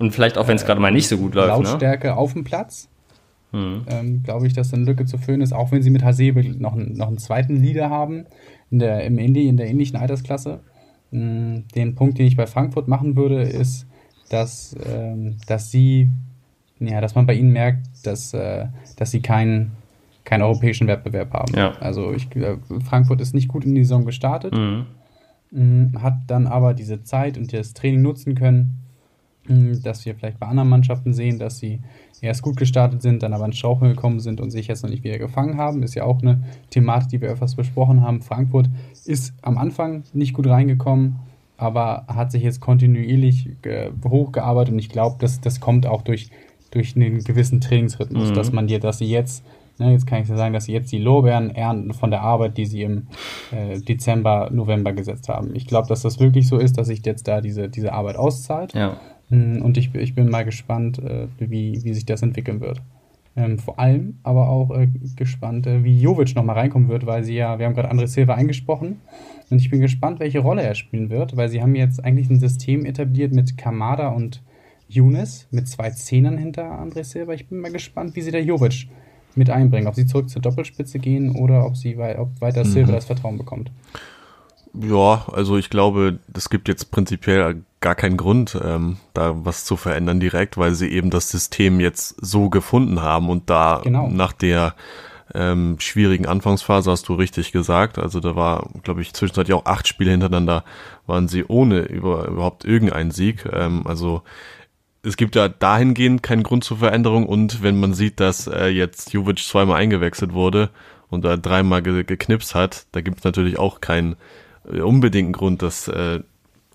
[0.01, 1.59] und vielleicht auch, wenn es äh, gerade mal nicht so gut läuft.
[1.59, 1.65] Ne?
[1.65, 2.17] Lautstärke ne?
[2.17, 2.89] auf dem Platz.
[3.53, 3.83] Mhm.
[3.89, 6.75] Ähm, Glaube ich, dass eine Lücke zu füllen ist, auch wenn sie mit Hasebe noch,
[6.75, 8.25] noch einen zweiten Leader haben
[8.71, 10.61] in der, im Indie, in der ähnlichen Altersklasse.
[11.11, 11.65] Mhm.
[11.75, 13.87] Den Punkt, den ich bei Frankfurt machen würde, ist,
[14.31, 16.09] dass, ähm, dass sie,
[16.81, 18.67] ja, dass man bei ihnen merkt, dass, äh,
[18.97, 19.73] dass sie keinen
[20.25, 21.57] keinen europäischen Wettbewerb haben.
[21.57, 21.73] Ja.
[21.81, 24.87] Also ich, äh, Frankfurt ist nicht gut in die Saison gestartet, mhm.
[25.51, 28.81] mh, hat dann aber diese Zeit und das Training nutzen können,
[29.49, 31.81] mh, dass wir vielleicht bei anderen Mannschaften sehen, dass sie
[32.21, 35.05] erst gut gestartet sind, dann aber ins Straucheln gekommen sind und sich jetzt noch nicht
[35.05, 35.83] wieder gefangen haben.
[35.83, 38.21] Ist ja auch eine Thematik, die wir öfters besprochen haben.
[38.21, 38.69] Frankfurt
[39.07, 41.17] ist am Anfang nicht gut reingekommen,
[41.57, 46.31] aber hat sich jetzt kontinuierlich äh, hochgearbeitet und ich glaube, das, das kommt auch durch,
[46.71, 48.35] durch einen gewissen Trainingsrhythmus, mhm.
[48.35, 49.45] dass man dir, dass sie jetzt,
[49.79, 52.67] ne, jetzt kann ich sagen, dass sie jetzt die Lorbeeren ernten von der Arbeit, die
[52.67, 53.09] sie im
[53.51, 55.55] äh, Dezember, November gesetzt haben.
[55.55, 58.75] Ich glaube, dass das wirklich so ist, dass sich jetzt da diese, diese Arbeit auszahlt.
[58.75, 58.97] Ja.
[59.31, 62.81] Hm, und ich, ich bin mal gespannt, äh, wie, wie sich das entwickeln wird.
[63.37, 67.37] Ähm, vor allem aber auch äh, gespannt, äh, wie Jovic nochmal reinkommen wird, weil sie
[67.37, 69.01] ja, wir haben gerade André Silva eingesprochen.
[69.51, 72.41] Und ich bin gespannt, welche Rolle er spielen wird, weil sie haben jetzt eigentlich ein
[72.41, 74.43] System etabliert mit Kamada und
[74.91, 77.33] Younes, mit zwei Zehnern hinter André Silva.
[77.33, 78.89] Ich bin mal gespannt, wie sie der Jovic
[79.37, 79.87] mit einbringen.
[79.87, 82.69] Ob sie zurück zur Doppelspitze gehen oder ob sie ob weiter mhm.
[82.69, 83.71] Silva das Vertrauen bekommt.
[84.75, 89.77] Ja, also ich glaube, es gibt jetzt prinzipiell gar keinen Grund, ähm, da was zu
[89.77, 94.09] verändern direkt, weil sie eben das System jetzt so gefunden haben und da genau.
[94.09, 94.75] nach der
[95.35, 97.99] ähm, schwierigen Anfangsphase hast du richtig gesagt.
[97.99, 100.65] Also da war, glaube ich, zwischenzeitlich auch acht Spiele hintereinander
[101.07, 103.45] waren sie ohne über, überhaupt irgendeinen Sieg.
[103.53, 104.23] Ähm, also
[105.03, 109.13] es gibt ja dahingehend keinen Grund zur Veränderung und wenn man sieht, dass äh, jetzt
[109.13, 110.71] Jovic zweimal eingewechselt wurde
[111.09, 114.17] und da dreimal ge geknipst hat, da gibt es natürlich auch keinen
[114.71, 116.21] äh, unbedingten Grund, das äh,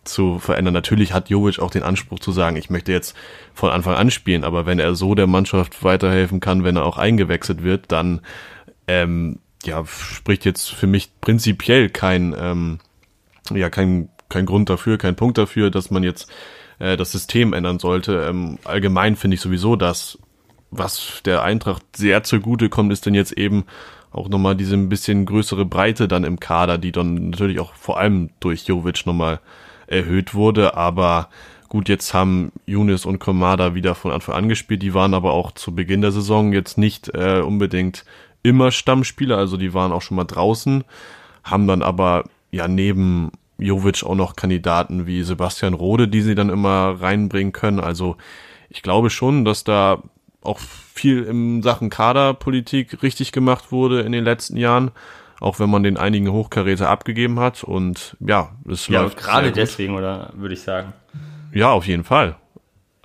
[0.04, 0.74] zu verändern.
[0.74, 3.16] Natürlich hat Jovic auch den Anspruch zu sagen, ich möchte jetzt
[3.54, 6.98] von Anfang an spielen, aber wenn er so der Mannschaft weiterhelfen kann, wenn er auch
[6.98, 8.22] eingewechselt wird, dann
[8.88, 12.80] ähm, ja, spricht jetzt für mich prinzipiell kein, ähm,
[13.52, 16.32] ja, kein, kein Grund dafür, kein Punkt dafür, dass man jetzt
[16.80, 18.26] äh, das System ändern sollte.
[18.28, 20.18] Ähm, allgemein finde ich sowieso, dass
[20.72, 23.66] was der Eintracht sehr zugute kommt, ist denn jetzt eben
[24.12, 28.00] auch nochmal diese ein bisschen größere Breite dann im Kader, die dann natürlich auch vor
[28.00, 29.40] allem durch Jovic nochmal
[29.88, 30.76] erhöht wurde.
[30.76, 31.30] Aber
[31.70, 34.82] gut, jetzt haben Younes und Komada wieder von Anfang an gespielt.
[34.82, 38.06] Die waren aber auch zu Beginn der Saison jetzt nicht äh, unbedingt
[38.42, 40.84] immer Stammspieler, also die waren auch schon mal draußen,
[41.44, 46.50] haben dann aber ja neben Jovic auch noch Kandidaten wie Sebastian Rode, die sie dann
[46.50, 47.80] immer reinbringen können.
[47.80, 48.18] Also
[48.70, 50.02] ich glaube schon, dass da
[50.42, 54.92] auch viel in Sachen Kaderpolitik richtig gemacht wurde in den letzten Jahren
[55.40, 57.64] auch wenn man den einigen Hochkaräter abgegeben hat.
[57.64, 59.18] Und ja, es ja, läuft.
[59.18, 60.94] Gerade deswegen, oder würde ich sagen.
[61.54, 62.36] Ja, auf jeden Fall.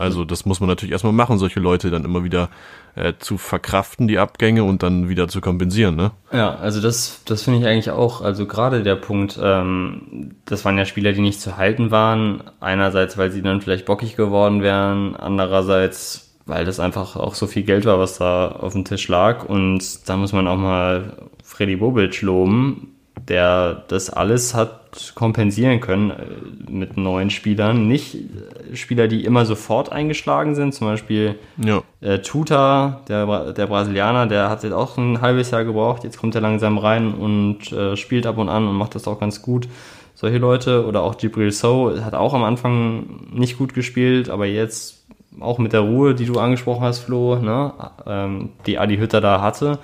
[0.01, 2.49] Also das muss man natürlich erstmal machen, solche Leute dann immer wieder
[2.95, 6.13] äh, zu verkraften, die Abgänge und dann wieder zu kompensieren, ne?
[6.33, 10.79] Ja, also das, das finde ich eigentlich auch, also gerade der Punkt, ähm, das waren
[10.79, 12.43] ja Spieler, die nicht zu halten waren.
[12.61, 17.65] Einerseits, weil sie dann vielleicht bockig geworden wären, andererseits, weil das einfach auch so viel
[17.65, 19.45] Geld war, was da auf dem Tisch lag.
[19.45, 22.97] Und da muss man auch mal Freddy Bobic loben,
[23.29, 27.87] der das alles hat kompensieren können äh, mit neuen Spielern.
[27.87, 31.83] Nicht äh, Spieler, die immer sofort eingeschlagen sind, zum Beispiel ja.
[32.01, 36.35] äh, Tuta, der, der Brasilianer, der hat jetzt auch ein halbes Jahr gebraucht, jetzt kommt
[36.35, 39.69] er langsam rein und äh, spielt ab und an und macht das auch ganz gut.
[40.15, 45.05] Solche Leute oder auch Gibril So hat auch am Anfang nicht gut gespielt, aber jetzt
[45.39, 47.73] auch mit der Ruhe, die du angesprochen hast, Flo, ne,
[48.07, 49.79] ähm, die Adi Hütter da hatte,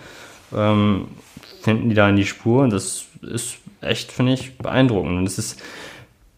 [0.54, 1.06] ähm,
[1.62, 5.18] finden die da in die Spur und das ist echt, finde ich, beeindruckend.
[5.18, 5.62] Und es ist,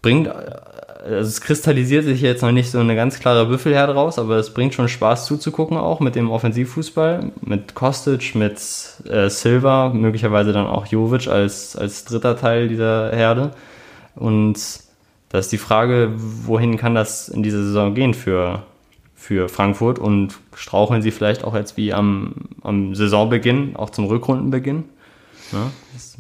[0.02, 4.36] bringt, also es kristallisiert sich jetzt noch nicht so eine ganz klare Büffelherde raus, aber
[4.36, 8.58] es bringt schon Spaß zuzugucken auch mit dem Offensivfußball, mit Kostic, mit
[9.08, 13.52] äh, Silva, möglicherweise dann auch Jovic als, als dritter Teil dieser Herde.
[14.14, 14.58] Und
[15.28, 18.62] da ist die Frage, wohin kann das in dieser Saison gehen für,
[19.14, 24.84] für Frankfurt und straucheln sie vielleicht auch jetzt wie am, am Saisonbeginn, auch zum Rückrundenbeginn?
[25.52, 26.18] Ja, das,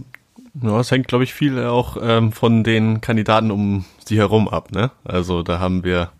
[0.62, 4.72] ja, es hängt, glaube ich, viel auch ähm, von den Kandidaten um sie herum ab.
[4.72, 4.90] Ne?
[5.04, 6.10] Also da haben wir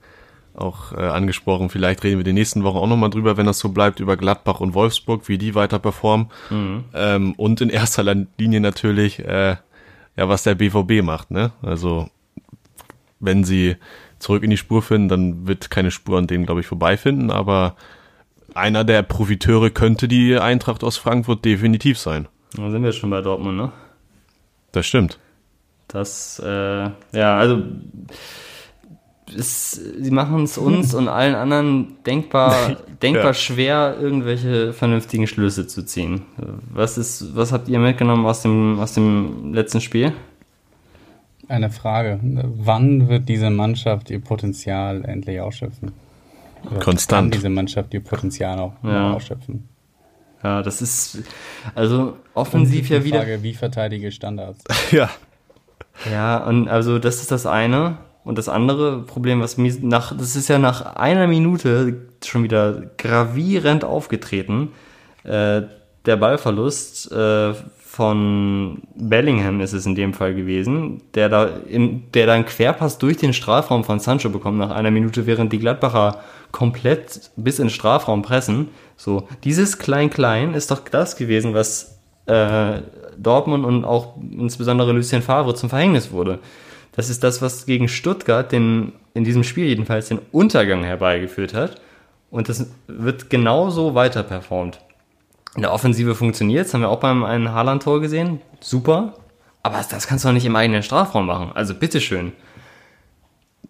[0.54, 3.68] auch äh, angesprochen, vielleicht reden wir die nächsten Wochen auch nochmal drüber, wenn das so
[3.68, 6.28] bleibt, über Gladbach und Wolfsburg, wie die weiter performen.
[6.50, 6.84] Mhm.
[6.94, 8.02] Ähm, und in erster
[8.38, 9.56] Linie natürlich, äh,
[10.16, 11.30] ja, was der BVB macht.
[11.30, 11.52] Ne?
[11.62, 12.10] Also
[13.20, 13.76] wenn sie
[14.18, 17.76] zurück in die Spur finden, dann wird keine Spur an denen, glaube ich, vorbeifinden, aber
[18.54, 22.26] einer der Profiteure könnte die Eintracht aus Frankfurt definitiv sein.
[22.56, 23.72] Da sind wir schon bei Dortmund, ne?
[24.78, 25.18] Das stimmt.
[25.88, 27.64] Das, äh, ja, also
[29.36, 33.34] es, sie machen es uns und allen anderen denkbar, denkbar ja.
[33.34, 36.22] schwer, irgendwelche vernünftigen Schlüsse zu ziehen.
[36.72, 40.12] Was ist, was habt ihr mitgenommen aus dem, aus dem letzten Spiel?
[41.48, 42.20] Eine Frage.
[42.22, 45.90] Wann wird diese Mannschaft ihr Potenzial endlich ausschöpfen?
[46.70, 47.32] Oder Konstant.
[47.32, 49.12] Kann diese Mannschaft ihr Potenzial auch ja.
[49.12, 49.68] ausschöpfen?
[50.42, 51.18] Ja, das ist
[51.74, 53.18] also offensiv ja wieder.
[53.18, 54.62] Frage, wie verteidige Standards?
[54.90, 55.10] ja.
[56.10, 57.98] Ja, und also das ist das eine.
[58.24, 62.82] Und das andere Problem, was mir nach, das ist ja nach einer Minute schon wieder
[62.98, 64.72] gravierend aufgetreten.
[65.24, 65.62] Äh,
[66.04, 72.26] der Ballverlust äh, von Bellingham ist es in dem Fall gewesen, der da, in, der
[72.26, 76.20] da einen Querpass durch den Strafraum von Sancho bekommt nach einer Minute, während die Gladbacher
[76.52, 78.68] komplett bis in den Strafraum pressen.
[78.96, 82.80] So, dieses Klein-Klein ist doch das gewesen, was äh,
[83.16, 86.38] Dortmund und auch insbesondere Lucien Favre zum Verhängnis wurde.
[86.92, 91.80] Das ist das, was gegen Stuttgart den, in diesem Spiel jedenfalls den Untergang herbeigeführt hat.
[92.30, 94.80] Und das wird genauso weiter performt.
[95.54, 98.40] In der Offensive funktioniert das haben wir auch beim einen Haaland-Tor gesehen.
[98.60, 99.14] Super.
[99.62, 101.52] Aber das kannst du doch nicht im eigenen Strafraum machen.
[101.54, 102.32] Also bitteschön.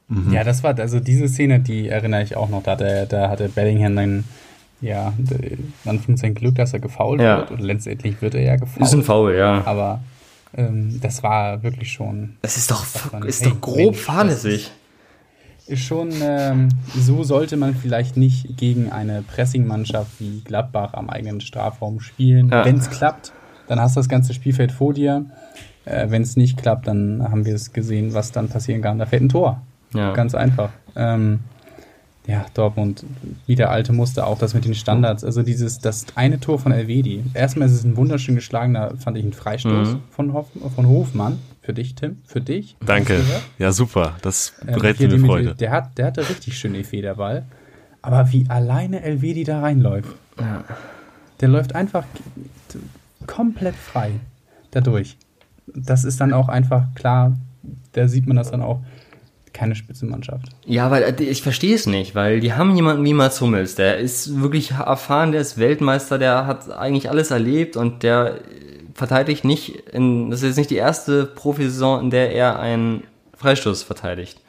[0.09, 0.33] Mhm.
[0.33, 2.63] Ja, das war, also diese Szene, die erinnere ich auch noch.
[2.63, 4.25] Da hatte, da hatte Bellingham dann,
[4.81, 5.13] ja,
[5.85, 7.39] man findet sein Glück, dass er gefault ja.
[7.39, 7.51] wird.
[7.51, 8.87] Und letztendlich wird er ja gefault.
[8.87, 9.63] Ist ein Foul, ja.
[9.67, 10.01] Aber
[10.57, 12.37] ähm, das war wirklich schon.
[12.43, 12.85] Das ist doch,
[13.27, 14.71] ist hey, doch grob fahrlässig.
[15.75, 22.01] schon, ähm, so sollte man vielleicht nicht gegen eine Pressing-Mannschaft wie Gladbach am eigenen Strafraum
[22.01, 22.49] spielen.
[22.49, 22.65] Ja.
[22.65, 23.33] Wenn es klappt,
[23.67, 25.27] dann hast du das ganze Spielfeld vor dir.
[25.85, 28.99] Äh, Wenn es nicht klappt, dann haben wir es gesehen, was dann passieren kann.
[28.99, 29.63] Da fällt ein Tor.
[29.95, 30.13] Ja.
[30.13, 30.71] Ganz einfach.
[30.97, 31.41] Ähm,
[32.27, 33.07] ja, Dortmund,
[33.47, 35.25] wieder alte Muster, auch das mit den Standards.
[35.25, 37.25] Also dieses, das eine Tor von Elvedi.
[37.33, 40.01] Erstmal ist es ein wunderschön geschlagener, fand ich, ein Freistoß mhm.
[40.11, 41.39] von, Hof, von Hofmann.
[41.63, 42.77] Für dich, Tim, für dich.
[42.85, 43.21] Danke.
[43.59, 44.17] Ja, super.
[44.23, 45.55] Das berät ähm, mir Freude.
[45.55, 47.45] Der, hat, der hatte richtig schön den Federball.
[48.01, 50.15] Aber wie alleine Elvedi da reinläuft.
[50.39, 50.65] Ja.
[51.41, 52.05] Der läuft einfach
[53.27, 54.13] komplett frei
[54.71, 55.17] dadurch.
[55.67, 57.37] Das ist dann auch einfach klar,
[57.93, 58.81] da sieht man das dann auch
[59.59, 60.47] keine Spitzenmannschaft.
[60.65, 63.99] Ja, weil äh, ich verstehe es nicht, weil die haben jemanden wie Mats Hummels, der
[63.99, 68.39] ist wirklich erfahren, der ist Weltmeister, der hat eigentlich alles erlebt und der
[68.95, 73.05] verteidigt nicht, in, das ist jetzt nicht die erste Profisaison, in der er einen
[73.37, 74.41] Freistoß verteidigt.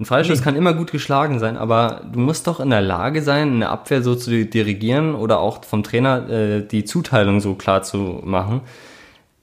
[0.00, 0.44] Ein Freistoß nee.
[0.44, 4.02] kann immer gut geschlagen sein, aber du musst doch in der Lage sein, eine Abwehr
[4.02, 8.62] so zu dirigieren oder auch vom Trainer äh, die Zuteilung so klar zu machen,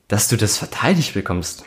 [0.10, 1.64] dass du das verteidigt bekommst.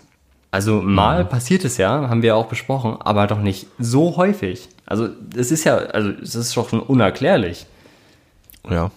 [0.55, 1.25] Also mal ja.
[1.25, 4.69] passiert es ja, haben wir auch besprochen, aber doch nicht so häufig.
[4.87, 7.67] Also es ist ja, also es ist doch schon unerklärlich.
[8.71, 8.93] Ja,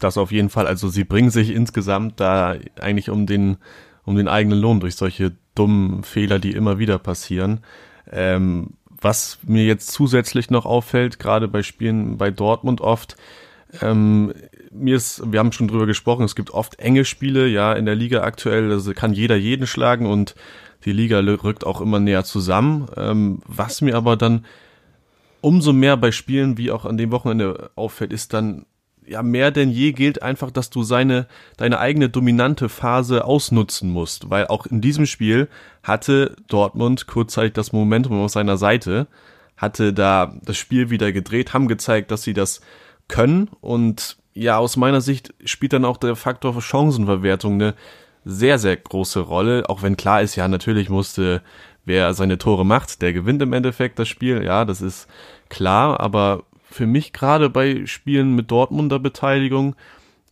[0.00, 0.66] das auf jeden Fall.
[0.66, 3.58] Also sie bringen sich insgesamt da eigentlich um den,
[4.06, 7.60] um den eigenen Lohn durch solche dummen Fehler, die immer wieder passieren.
[8.10, 13.18] Ähm, was mir jetzt zusätzlich noch auffällt, gerade bei Spielen bei Dortmund oft,
[13.82, 14.32] ähm,
[14.72, 17.94] mir ist, wir haben schon drüber gesprochen, es gibt oft enge Spiele, ja, in der
[17.94, 20.34] Liga aktuell, also kann jeder jeden schlagen und
[20.84, 22.88] die Liga rückt auch immer näher zusammen.
[22.96, 24.44] Ähm, was mir aber dann
[25.40, 28.66] umso mehr bei Spielen wie auch an dem Wochenende auffällt, ist dann
[29.06, 34.30] ja mehr denn je gilt einfach, dass du seine deine eigene dominante Phase ausnutzen musst,
[34.30, 35.48] weil auch in diesem Spiel
[35.82, 39.08] hatte Dortmund kurzzeitig das Momentum auf seiner Seite,
[39.56, 42.60] hatte da das Spiel wieder gedreht, haben gezeigt, dass sie das
[43.08, 47.74] können und ja, aus meiner Sicht spielt dann auch der Faktor Chancenverwertung eine
[48.24, 51.42] sehr, sehr große Rolle, auch wenn klar ist, ja, natürlich musste,
[51.84, 55.08] wer seine Tore macht, der gewinnt im Endeffekt das Spiel, ja, das ist
[55.48, 59.74] klar, aber für mich gerade bei Spielen mit Dortmunder Beteiligung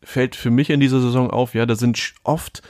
[0.03, 2.63] fällt für mich in dieser Saison auf, ja, da sind oft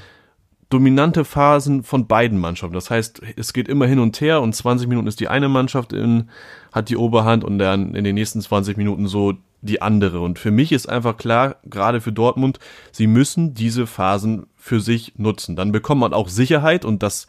[0.71, 2.75] dominante Phasen von beiden Mannschaften.
[2.75, 5.93] Das heißt, es geht immer hin und her und 20 Minuten ist die eine Mannschaft
[5.93, 6.31] in,
[6.73, 10.21] hat die Oberhand und dann in den nächsten 20 Minuten so die andere.
[10.21, 12.59] Und für mich ist einfach klar, gerade für Dortmund,
[12.93, 15.57] sie müssen diese Phasen für sich nutzen.
[15.57, 17.27] Dann bekommt man auch Sicherheit und das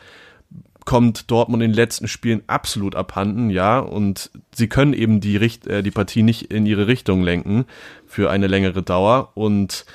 [0.86, 5.68] kommt Dortmund in den letzten Spielen absolut abhanden, ja, und sie können eben die, Richt
[5.68, 7.66] äh, die Partie nicht in ihre Richtung lenken
[8.08, 9.86] für eine längere Dauer und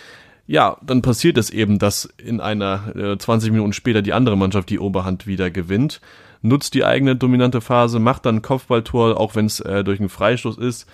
[0.47, 4.71] ja, dann passiert es eben, dass in einer äh, 20 Minuten später die andere Mannschaft
[4.71, 6.01] die Oberhand wieder gewinnt,
[6.41, 10.59] nutzt die eigene dominante Phase, macht dann Kopfballtor, auch wenn es äh, durch einen Freistoß
[10.59, 10.87] ist.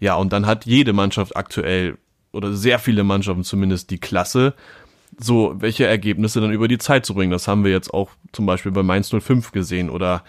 [0.00, 1.98] Ja, und dann hat jede Mannschaft aktuell
[2.32, 4.54] oder sehr viele Mannschaften zumindest die Klasse,
[5.18, 7.32] so welche Ergebnisse dann über die Zeit zu bringen.
[7.32, 10.22] Das haben wir jetzt auch zum Beispiel bei Mainz 05 gesehen oder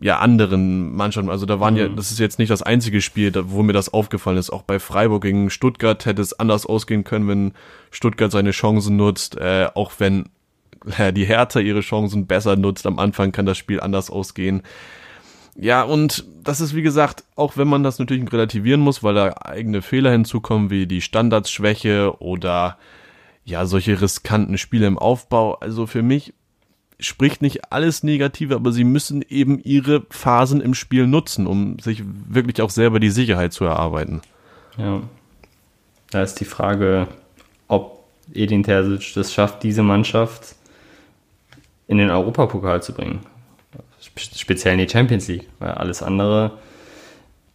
[0.00, 1.30] ja anderen Mannschaften.
[1.30, 1.80] Also da waren mhm.
[1.80, 4.50] ja, das ist jetzt nicht das einzige Spiel, wo mir das aufgefallen ist.
[4.50, 7.52] Auch bei Freiburg gegen Stuttgart hätte es anders ausgehen können, wenn
[7.90, 9.36] Stuttgart seine Chancen nutzt.
[9.38, 10.28] Äh, auch wenn
[10.98, 14.62] äh, die Hertha ihre Chancen besser nutzt, am Anfang kann das Spiel anders ausgehen.
[15.58, 19.34] Ja, und das ist wie gesagt, auch wenn man das natürlich relativieren muss, weil da
[19.40, 22.78] eigene Fehler hinzukommen, wie die Standardsschwäche oder
[23.44, 25.54] ja, solche riskanten Spiele im Aufbau.
[25.54, 26.34] Also für mich
[26.98, 32.02] spricht nicht alles Negative, aber sie müssen eben ihre Phasen im Spiel nutzen, um sich
[32.04, 34.20] wirklich auch selber die Sicherheit zu erarbeiten.
[34.76, 35.02] Ja.
[36.10, 37.08] Da ist die Frage,
[37.68, 40.54] ob Edin Terzic das schafft, diese Mannschaft
[41.88, 43.20] in den Europapokal zu bringen.
[44.16, 46.52] Speziell in die Champions League, weil alles andere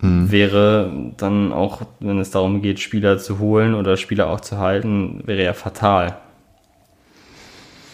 [0.01, 0.31] mhm.
[0.31, 5.21] wäre dann auch, wenn es darum geht, Spieler zu holen oder Spieler auch zu halten,
[5.25, 6.17] wäre ja fatal.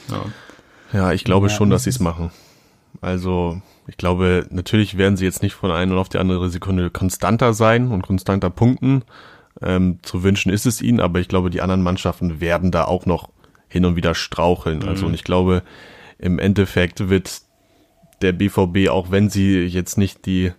[0.10, 0.26] Ja,
[0.93, 2.32] ja ich glaube ja, schon, dass sie es machen.
[3.02, 7.53] Also, ich glaube, natürlich werden sie jetzt nicht von einer auf die andere Sekunde konstanter
[7.53, 9.03] sein und konstanter punkten.
[9.62, 13.05] Ähm, zu wünschen ist es ihnen, aber ich glaube, die anderen Mannschaften werden da auch
[13.05, 13.30] noch
[13.68, 14.78] hin und wieder straucheln.
[14.78, 14.91] Also, mhm.
[14.91, 15.64] Also, und ich glaube,
[16.18, 17.41] im Endeffekt wird
[18.22, 20.51] der BVB, auch wenn sie jetzt nicht die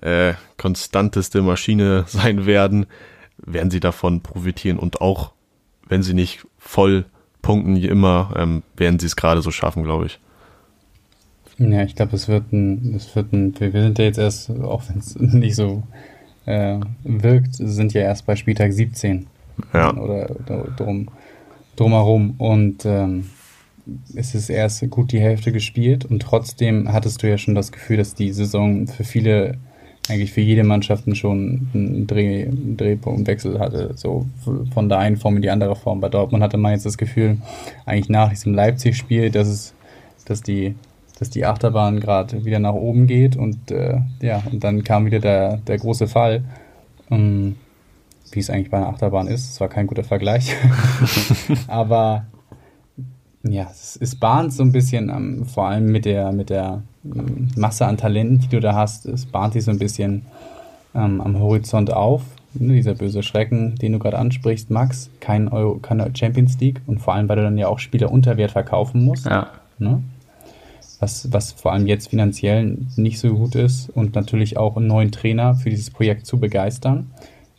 [0.00, 2.86] äh, konstanteste Maschine sein werden,
[3.38, 5.32] werden sie davon profitieren und auch
[5.88, 7.06] wenn sie nicht voll
[7.42, 10.20] punkten wie immer, ähm, werden sie es gerade so schaffen, glaube ich.
[11.58, 14.82] Ja, ich glaube, es wird ein, es wird ein, wir sind ja jetzt erst, auch
[14.88, 15.82] wenn es nicht so
[16.46, 19.26] äh, wirkt, sind ja erst bei Spieltag 17.
[19.74, 19.94] Ja.
[19.94, 21.08] Oder, oder drum,
[21.76, 22.34] drumherum.
[22.38, 23.30] Und ähm,
[24.14, 27.96] es ist erst gut die Hälfte gespielt und trotzdem hattest du ja schon das Gefühl,
[27.96, 29.58] dass die Saison für viele
[30.08, 34.26] eigentlich für jede Mannschaft schon einen, Dreh, Drehpunktwechsel hatte, so
[34.74, 36.00] von der einen Form in die andere Form.
[36.00, 37.38] Bei Dortmund hatte man jetzt das Gefühl,
[37.86, 39.74] eigentlich nach diesem Leipzig-Spiel, dass es,
[40.24, 40.74] dass die,
[41.20, 45.20] dass die Achterbahn gerade wieder nach oben geht und äh, ja, und dann kam wieder
[45.20, 46.42] der, der große Fall.
[47.08, 47.56] Um, ähm,
[48.34, 49.50] wie es eigentlich bei einer Achterbahn ist.
[49.50, 50.56] Es war kein guter Vergleich.
[51.68, 52.24] Aber
[53.44, 56.82] ja, es, es bahnt so ein bisschen, um, vor allem mit der, mit der
[57.56, 60.22] Masse an Talenten, die du da hast, es bahnt sich so ein bisschen
[60.94, 62.22] ähm, am Horizont auf.
[62.54, 66.98] Ne, dieser böse Schrecken, den du gerade ansprichst, Max, kein Euro, keine Champions League und
[66.98, 69.24] vor allem, weil du dann ja auch Spieler unter Wert verkaufen musst.
[69.24, 69.48] Ja.
[69.78, 70.02] Ne?
[71.00, 75.10] Was, was vor allem jetzt finanziell nicht so gut ist und natürlich auch einen neuen
[75.10, 77.10] Trainer für dieses Projekt zu begeistern.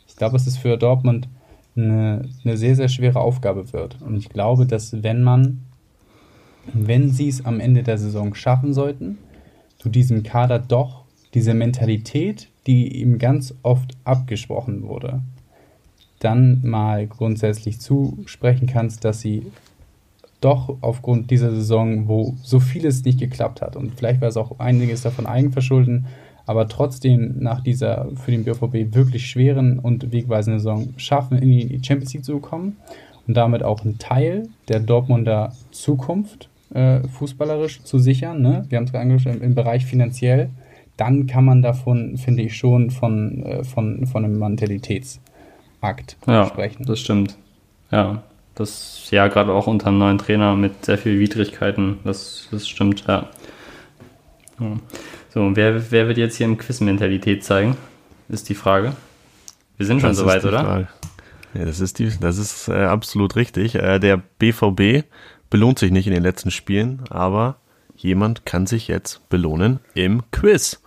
[0.06, 1.28] Ich glaube, es ist für Dortmund
[1.76, 4.00] eine, eine sehr, sehr schwere Aufgabe wird.
[4.00, 5.60] Und ich glaube, dass wenn man,
[6.72, 9.18] wenn sie es am Ende der Saison schaffen sollten,
[9.78, 11.04] zu diesem Kader doch
[11.34, 15.20] diese Mentalität, die ihm ganz oft abgesprochen wurde,
[16.20, 19.46] dann mal grundsätzlich zusprechen kannst, dass sie
[20.40, 24.58] doch aufgrund dieser Saison, wo so vieles nicht geklappt hat und vielleicht war es auch
[24.58, 26.06] einiges davon Eigenverschulden,
[26.46, 31.80] aber trotzdem nach dieser für den BVB wirklich schweren und wegweisenden Saison schaffen, in die
[31.82, 32.76] Champions League zu kommen
[33.26, 38.66] und damit auch einen Teil der Dortmunder Zukunft äh, fußballerisch zu sichern, ne?
[38.68, 40.50] wir haben es gerade angesprochen, im Bereich finanziell,
[40.96, 46.84] dann kann man davon, finde ich, schon von, äh, von, von einem Mentalitätsakt ja, sprechen.
[46.84, 47.36] Das stimmt.
[47.90, 48.22] Ja,
[48.54, 53.04] das ja gerade auch unter einem neuen Trainer mit sehr vielen Widrigkeiten, das, das stimmt,
[53.06, 53.28] ja.
[54.60, 54.76] ja.
[55.32, 57.76] So, wer, wer wird jetzt hier im Quiz Mentalität zeigen?
[58.28, 58.94] Ist die Frage.
[59.76, 60.64] Wir sind schon soweit, oder?
[60.64, 60.88] Frage.
[61.54, 63.76] Ja, das ist die, das ist äh, absolut richtig.
[63.76, 65.04] Äh, der BVB
[65.54, 67.58] belohnt sich nicht in den letzten Spielen, aber
[67.94, 70.82] jemand kann sich jetzt belohnen im Quiz.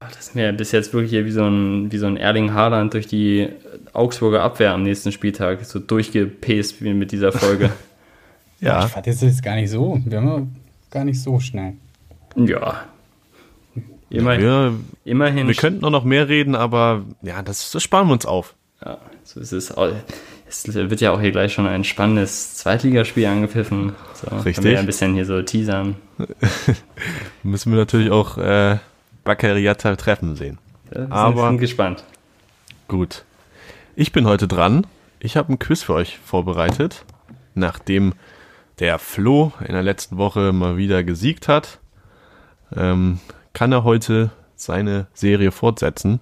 [0.00, 3.06] Das ist mir bis jetzt wirklich wie so ein, wie so ein Erling Haaland durch
[3.06, 3.48] die
[3.92, 7.70] Augsburger Abwehr am nächsten Spieltag so durchgepäst mit dieser Folge.
[8.60, 8.86] ja.
[8.86, 10.00] Ich fand das jetzt gar nicht so.
[10.04, 10.56] Wir haben
[10.90, 11.74] gar nicht so schnell.
[12.34, 12.86] Ja,
[14.10, 14.42] Immerhin.
[14.42, 15.46] Wir, immerhin.
[15.46, 18.54] Wir könnten noch mehr reden, aber ja, das, das sparen wir uns auf.
[18.84, 19.72] Ja, so ist es.
[20.48, 23.92] Es wird ja auch hier gleich schon ein spannendes Zweitligaspiel angepfiffen.
[24.14, 24.64] So, Richtig.
[24.64, 25.94] Wir ein bisschen hier so teasern.
[27.44, 28.78] Müssen wir natürlich auch äh,
[29.22, 30.58] Baccariata treffen sehen.
[30.92, 32.04] Ja, aber sind gespannt.
[32.88, 33.24] Gut.
[33.94, 34.86] Ich bin heute dran.
[35.20, 37.04] Ich habe ein Quiz für euch vorbereitet,
[37.54, 38.14] nachdem
[38.80, 41.78] der Flo in der letzten Woche mal wieder gesiegt hat.
[42.74, 43.20] Ähm,
[43.52, 46.20] kann er heute seine Serie fortsetzen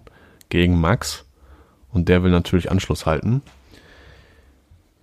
[0.49, 1.25] gegen Max.
[1.91, 3.43] Und der will natürlich Anschluss halten.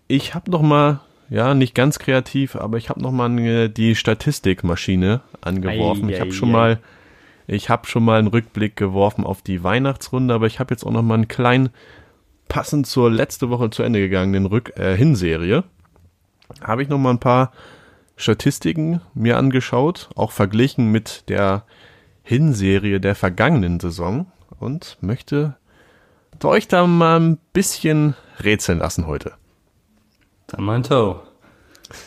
[0.07, 0.99] Ich habe noch mal,
[1.30, 6.09] ja, nicht ganz kreativ, aber ich habe noch mal die Statistikmaschine angeworfen.
[6.09, 6.53] Ei, ich habe schon ei.
[6.53, 6.80] mal,
[7.47, 10.91] ich habe schon mal einen Rückblick geworfen auf die Weihnachtsrunde, aber ich habe jetzt auch
[10.91, 11.69] noch mal einen kleinen,
[12.47, 15.63] passend zur letzte Woche zu Ende gegangenen Rück äh, Hinserie,
[16.61, 17.51] habe ich noch mal ein paar
[18.17, 21.65] Statistiken mir angeschaut, auch verglichen mit der
[22.28, 24.26] Hinserie der vergangenen Saison
[24.59, 25.55] und möchte
[26.43, 29.34] euch da mal ein bisschen rätseln lassen heute.
[30.47, 31.21] Dann mein Toe.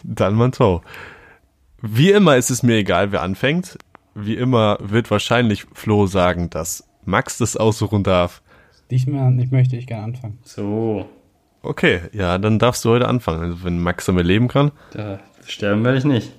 [0.02, 0.82] Dann mein Toe.
[1.80, 3.78] Wie immer ist es mir egal, wer anfängt.
[4.14, 8.42] Wie immer wird wahrscheinlich Flo sagen, dass Max das aussuchen darf.
[8.90, 10.38] Diesmal ich möchte ich gerne anfangen.
[10.42, 11.08] So.
[11.62, 14.72] Okay, ja, dann darfst du heute anfangen, also wenn Max damit leben kann.
[14.90, 16.32] Da sterben werde ich nicht.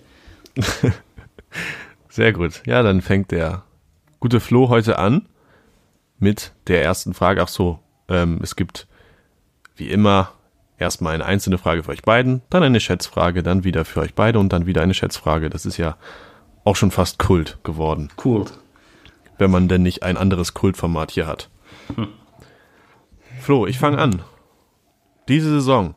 [2.09, 2.61] Sehr gut.
[2.65, 3.63] Ja, dann fängt der
[4.19, 5.27] gute Flo heute an
[6.17, 7.41] mit der ersten Frage.
[7.41, 8.87] Ach so, ähm, es gibt
[9.75, 10.33] wie immer
[10.77, 14.39] erstmal eine einzelne Frage für euch beiden, dann eine Schätzfrage, dann wieder für euch beide
[14.39, 15.49] und dann wieder eine Schätzfrage.
[15.49, 15.97] Das ist ja
[16.63, 18.09] auch schon fast Kult geworden.
[18.15, 18.59] Kult.
[19.37, 21.49] Wenn man denn nicht ein anderes Kultformat hier hat.
[21.95, 22.09] Hm.
[23.39, 24.21] Flo, ich fange an.
[25.27, 25.95] Diese Saison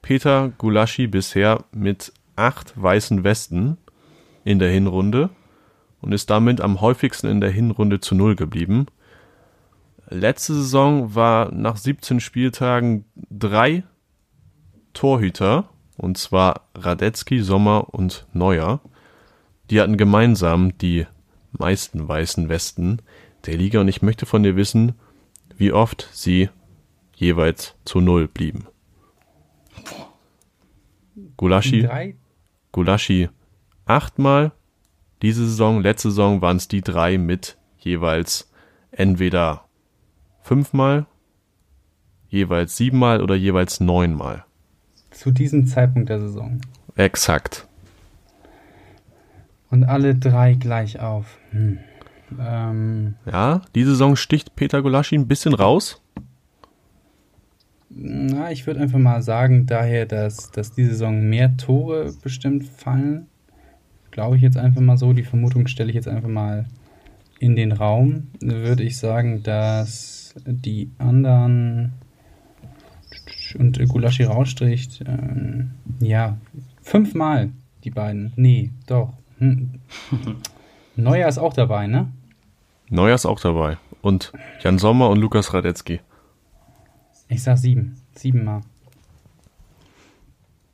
[0.00, 3.78] Peter Gulaschi bisher mit acht weißen Westen
[4.44, 5.30] in der Hinrunde
[6.04, 8.86] und ist damit am häufigsten in der Hinrunde zu Null geblieben.
[10.10, 13.84] Letzte Saison war nach 17 Spieltagen drei
[14.92, 18.80] Torhüter, und zwar Radetzky, Sommer und Neuer.
[19.70, 21.06] Die hatten gemeinsam die
[21.52, 23.00] meisten weißen Westen
[23.46, 24.92] der Liga und ich möchte von dir wissen,
[25.56, 26.50] wie oft sie
[27.14, 28.66] jeweils zu Null blieben.
[31.38, 31.88] Gulaschi,
[32.72, 33.30] Gulaschi
[33.86, 34.52] achtmal,
[35.24, 38.52] diese Saison, letzte Saison waren es die drei mit jeweils
[38.90, 39.64] entweder
[40.42, 41.06] fünfmal,
[42.28, 44.44] jeweils siebenmal oder jeweils neunmal.
[45.12, 46.60] Zu diesem Zeitpunkt der Saison.
[46.96, 47.66] Exakt.
[49.70, 51.38] Und alle drei gleich auf.
[51.52, 51.78] Hm.
[52.38, 56.02] Ähm, Ja, die Saison sticht Peter Golaschi ein bisschen raus.
[57.88, 63.28] na, ich würde einfach mal sagen, daher, dass, dass diese Saison mehr Tore bestimmt fallen,
[64.14, 66.66] glaube ich jetzt einfach mal so, die Vermutung stelle ich jetzt einfach mal
[67.40, 71.94] in den Raum, würde ich sagen, dass die anderen
[73.58, 76.38] und Gulaschi rausstricht, ähm, ja,
[76.80, 77.50] fünfmal
[77.82, 78.32] die beiden.
[78.36, 79.12] Nee, doch.
[79.38, 79.80] Hm.
[80.96, 82.08] Neuer ist auch dabei, ne?
[82.88, 83.78] Neuer ist auch dabei.
[84.00, 86.00] Und Jan Sommer und Lukas Radetzky.
[87.28, 87.96] Ich sag sieben.
[88.14, 88.60] Siebenmal.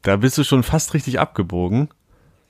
[0.02, 1.88] Da bist du schon fast richtig abgebogen.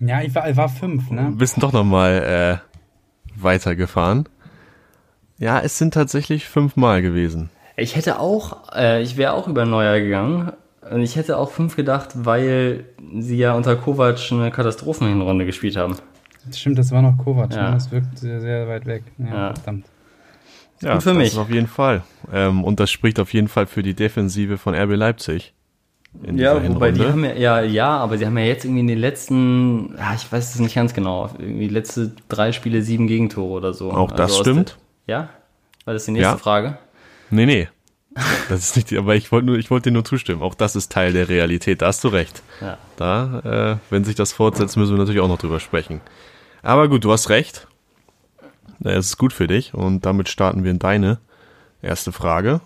[0.01, 1.32] Ja, ich war, war fünf, ne?
[1.36, 4.28] Bist doch nochmal äh, weitergefahren.
[5.38, 7.51] Ja, es sind tatsächlich fünfmal gewesen.
[7.76, 10.53] Ich hätte auch, äh, ich wäre auch über Neuer gegangen.
[10.90, 12.84] Und ich hätte auch fünf gedacht, weil
[13.18, 15.96] sie ja unter Kovac eine Katastrophenhinrunde gespielt haben.
[16.53, 17.68] Stimmt, das war noch Kovac, Ja.
[17.68, 17.70] ne?
[17.74, 19.05] Das wirkt sehr, sehr weit weg.
[19.18, 19.55] Ja, Ja.
[19.55, 19.86] verdammt.
[20.80, 21.28] Ja, gut für das mich.
[21.28, 22.03] ist auf jeden Fall.
[22.32, 25.53] Ähm, und das spricht auf jeden Fall für die Defensive von RB Leipzig.
[26.35, 28.99] Ja, wobei die haben ja, ja, ja, aber sie haben ja jetzt irgendwie in den
[28.99, 33.73] letzten, ja, ich weiß es nicht ganz genau, irgendwie letzte drei Spiele sieben Gegentore oder
[33.75, 33.93] so.
[33.93, 34.77] Auch das aus stimmt.
[35.07, 35.29] Der, ja?
[35.85, 36.37] War das die nächste Ja.
[36.37, 36.79] Frage?
[37.31, 37.69] Nee, nee.
[38.49, 40.43] Das ist nicht, die- aber ich wollte nur, ich wollte dir nur zustimmen.
[40.43, 41.81] Auch das ist Teil der Realität.
[41.81, 42.43] Da hast du recht.
[42.61, 42.77] Ja.
[42.97, 46.01] Da, äh, wenn sich das fortsetzt, müssen wir natürlich auch noch drüber sprechen.
[46.63, 47.69] Aber gut, du hast recht.
[48.85, 51.19] Äh, Es ist gut für dich und damit starten wir in deine
[51.83, 52.61] erste Frage.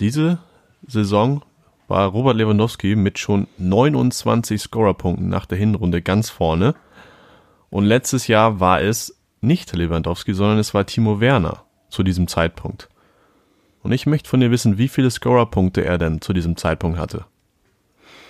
[0.00, 0.38] Diese
[0.86, 1.42] Saison
[1.88, 6.74] war Robert Lewandowski mit schon 29 Scorerpunkten nach der Hinrunde ganz vorne.
[7.70, 12.88] Und letztes Jahr war es nicht Lewandowski, sondern es war Timo Werner zu diesem Zeitpunkt.
[13.82, 17.24] Und ich möchte von dir wissen, wie viele Scorerpunkte er denn zu diesem Zeitpunkt hatte.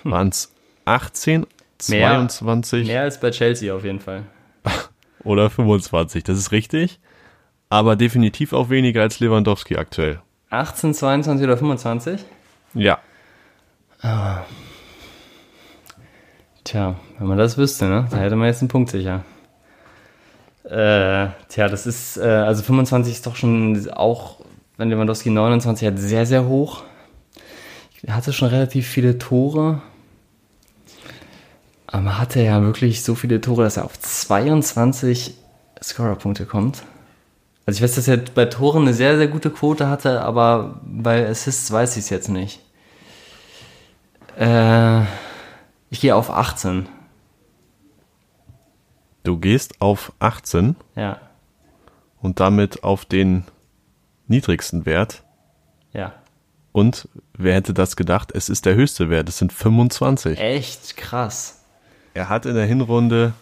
[0.05, 0.55] Waren es
[0.85, 1.41] 18,
[1.89, 4.25] Mehr- 22 Mehr als bei Chelsea auf jeden Fall.
[5.25, 6.23] oder 25?
[6.25, 7.01] Das ist richtig.
[7.71, 10.21] Aber definitiv auch weniger als Lewandowski aktuell.
[10.51, 12.21] 18, 22 oder 25?
[12.75, 12.99] Ja.
[16.65, 18.07] Tja, wenn man das wüsste, ne?
[18.11, 19.25] Da hätte man jetzt einen Punkt sicher.
[20.65, 24.41] Äh, tja, das ist, äh, also 25 ist doch schon auch,
[24.77, 26.83] wenn Lewandowski 29 hat, sehr, sehr hoch.
[28.03, 29.81] Er hatte schon relativ viele Tore.
[31.87, 35.35] Aber hatte ja wirklich so viele Tore, dass er auf 22
[35.83, 36.83] Scorerpunkte kommt.
[37.65, 41.27] Also ich weiß, dass er bei Toren eine sehr, sehr gute Quote hatte, aber bei
[41.27, 42.61] Assists weiß ich es jetzt nicht.
[44.39, 45.03] Äh,
[45.91, 46.89] ich gehe auf 18.
[49.25, 51.21] Du gehst auf 18 Ja,
[52.21, 53.45] und damit auf den
[54.27, 55.23] niedrigsten Wert.
[55.93, 56.15] ja.
[56.71, 58.31] Und wer hätte das gedacht?
[58.33, 59.29] Es ist der höchste Wert.
[59.29, 60.39] Es sind 25.
[60.39, 61.65] Echt krass.
[62.15, 63.33] Er hat in der Hinrunde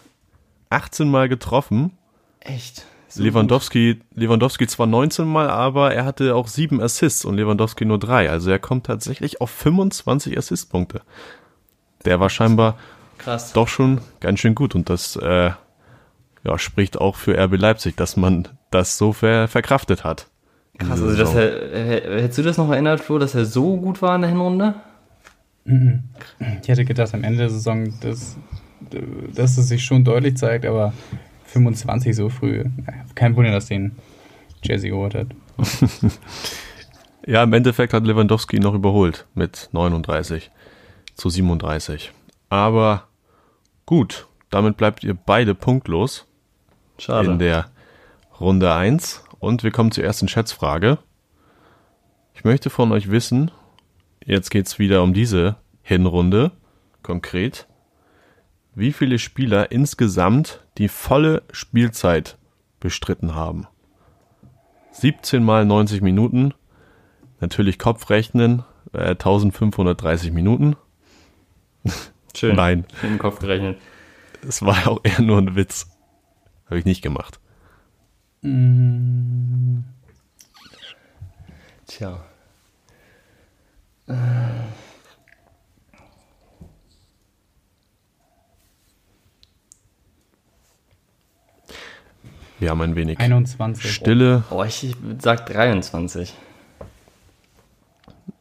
[0.71, 1.95] 18 Mal getroffen.
[2.39, 2.85] Echt.
[3.09, 7.99] So Lewandowski, Lewandowski zwar 19 Mal, aber er hatte auch sieben Assists und Lewandowski nur
[7.99, 8.29] drei.
[8.29, 11.01] Also er kommt tatsächlich auf 25 Assistpunkte.
[12.05, 12.77] Der war scheinbar.
[13.17, 13.51] Krass.
[13.53, 15.49] doch schon ganz schön gut und das äh,
[16.43, 20.27] ja, spricht auch für RB Leipzig, dass man das so ver verkraftet hat.
[20.77, 24.01] Krass, also dass er, äh, hättest du das noch erinnert, Flo, dass er so gut
[24.01, 24.75] war in der Hinrunde?
[26.61, 28.37] Ich hätte gedacht, am Ende der Saison, dass,
[29.35, 30.93] dass es sich schon deutlich zeigt, aber
[31.47, 32.63] 25 so früh.
[33.15, 33.93] Kein Wunder, dass den
[34.63, 35.27] Jesse geholt hat.
[37.27, 40.49] Ja, im Endeffekt hat Lewandowski ihn noch überholt mit 39
[41.13, 42.13] zu 37.
[42.47, 43.03] Aber
[43.85, 46.25] gut, damit bleibt ihr beide punktlos
[46.97, 47.29] Schade.
[47.31, 47.69] in der
[48.39, 49.25] Runde 1.
[49.39, 50.99] Und wir kommen zur ersten Schätzfrage.
[52.33, 53.51] Ich möchte von euch wissen,
[54.25, 56.53] jetzt geht's wieder um diese Hinrunde
[57.03, 57.67] konkret,
[58.77, 62.37] wie viele Spieler insgesamt die volle Spielzeit
[62.79, 63.65] bestritten haben.
[64.91, 66.53] 17 mal 90 Minuten,
[67.39, 68.63] natürlich Kopfrechnen,
[68.93, 70.75] äh, 1530 Minuten.
[72.35, 72.55] Schön.
[72.55, 73.79] Nein, In den Kopf gerechnet.
[74.47, 75.89] es war ja auch eher nur ein Witz.
[76.67, 77.39] Habe ich nicht gemacht.
[81.87, 82.23] Tja.
[92.59, 93.91] Wir haben ein wenig 21.
[93.91, 96.33] Stille Oh, ich, sag 23.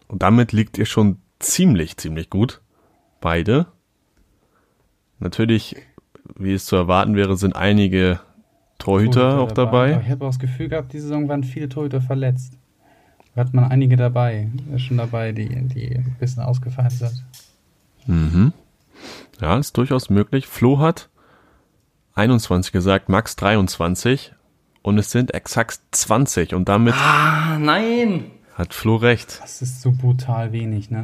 [0.09, 2.63] und damit liegt ihr schon ziemlich, ziemlich gut.
[3.21, 3.67] Beide.
[5.19, 5.77] Natürlich,
[6.35, 8.21] wie es zu erwarten wäre, sind einige
[8.79, 10.01] Torhüter auch Aber dabei.
[10.03, 12.59] ich habe auch das Gefühl gehabt, diese Saison waren viele Torhüter verletzt.
[13.35, 17.25] Da hat man einige dabei, äh, schon dabei, die, die ein bisschen ausgefallen sind.
[18.07, 18.53] Mhm.
[19.41, 20.47] Ja, ist durchaus möglich.
[20.47, 21.11] Flo hat
[22.17, 24.33] 21 gesagt, Max 23
[24.83, 28.25] und es sind exakt 20 und damit Ah, nein!
[28.55, 29.39] hat Flo recht.
[29.43, 31.03] Das ist so brutal wenig, ne?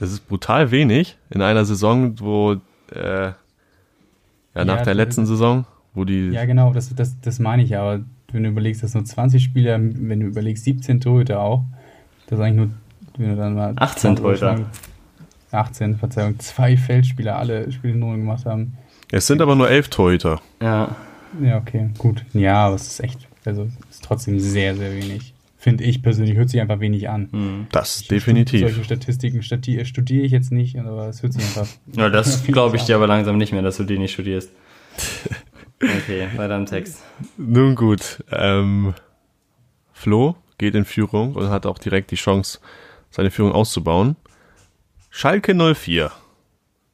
[0.00, 2.56] Das ist brutal wenig in einer Saison, wo
[2.92, 3.34] äh, ja,
[4.54, 5.64] nach Ja, der du- letzten Saison,
[5.94, 7.82] wo die Ja, genau, das, das, das meine ich ja.
[7.82, 11.64] Aber wenn du überlegst, dass nur 20 Spieler, wenn du überlegst, 17 Torhüter auch,
[12.26, 12.70] das ist eigentlich nur,
[13.16, 14.66] wenn du dann mal 18 Torhüter.
[15.50, 18.74] 18, Verzeihung, zwei Feldspieler alle Spielnoten gemacht haben.
[19.12, 20.40] Es sind aber nur elf Torhüter.
[20.62, 20.96] Ja.
[21.42, 22.24] Ja, okay, gut.
[22.32, 25.34] Ja, aber es ist echt, also ist trotzdem sehr, sehr wenig.
[25.58, 27.28] Finde ich persönlich, hört sich einfach wenig an.
[27.32, 27.66] Hm.
[27.72, 28.60] Das Ich- definitiv.
[28.60, 31.66] Solche Statistiken stati studiere ich jetzt nicht, aber es hört sich einfach.
[31.94, 32.86] Ja, das glaube ich an.
[32.86, 34.50] dir aber langsam nicht mehr, dass du die nicht studierst.
[35.80, 37.04] Okay, weiter im Text.
[37.36, 38.94] Nun gut, ähm,
[39.92, 42.58] Flo geht in Führung und hat auch direkt die Chance,
[43.10, 44.16] seine Führung auszubauen.
[45.08, 46.10] Schalke 04.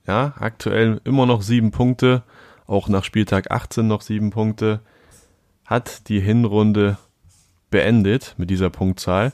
[0.07, 2.23] Ja, aktuell immer noch sieben Punkte,
[2.67, 4.81] auch nach Spieltag 18 noch sieben Punkte,
[5.65, 6.99] hat die Hinrunde
[7.71, 9.33] beendet mit dieser Punktzahl.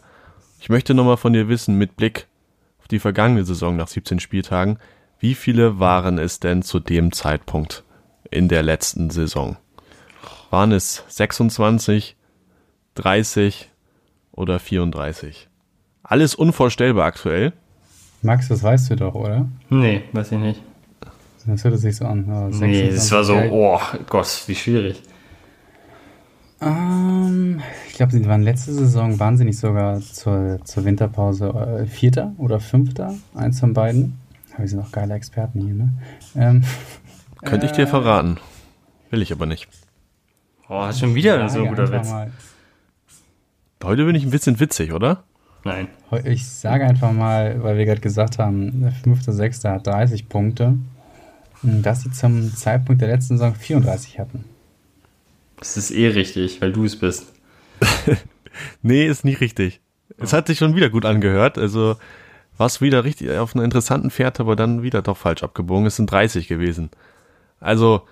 [0.60, 2.28] Ich möchte nochmal von dir wissen, mit Blick
[2.78, 4.78] auf die vergangene Saison nach 17 Spieltagen,
[5.18, 7.84] wie viele waren es denn zu dem Zeitpunkt
[8.30, 9.58] in der letzten Saison?
[10.48, 12.16] Waren es 26,
[12.94, 13.70] 30
[14.32, 15.48] oder 34?
[16.02, 17.52] Alles unvorstellbar aktuell.
[18.22, 19.48] Max, das weißt du doch, oder?
[19.70, 20.62] Nee, weiß ich nicht.
[21.46, 22.26] Das hört sich so an.
[22.28, 25.02] Ja, Nee, das 26, war so, oh Gott, wie schwierig.
[26.60, 31.86] Ähm, ich glaube, sie waren letzte Saison, waren sie nicht sogar zur, zur Winterpause äh,
[31.86, 33.14] Vierter oder Fünfter?
[33.34, 34.18] Eins von beiden.
[34.52, 35.88] Aber wir sind auch geile Experten hier, ne?
[36.36, 36.64] Ähm,
[37.42, 38.36] Könnte ich dir verraten.
[39.08, 39.66] Will ich aber nicht.
[40.68, 42.10] Oh, ist schon wieder so ein guter Witz.
[42.10, 42.30] Mal,
[43.82, 45.24] Heute bin ich ein bisschen witzig, oder?
[45.64, 45.88] Nein.
[46.24, 50.76] ich sage einfach mal, weil wir gerade gesagt haben, der fünfte, sechste hat 30 Punkte,
[51.62, 54.44] dass sie zum Zeitpunkt der letzten Saison 34 hatten.
[55.58, 57.32] Das ist eh richtig, weil du es bist.
[58.82, 59.80] Nee, ist nicht richtig.
[60.18, 61.58] Es hat sich schon wieder gut angehört.
[61.58, 61.96] Also
[62.56, 65.86] war es wieder richtig auf einer interessanten Fährte, aber dann wieder doch falsch abgebogen.
[65.86, 66.90] Es sind 30 gewesen.
[67.58, 68.02] Also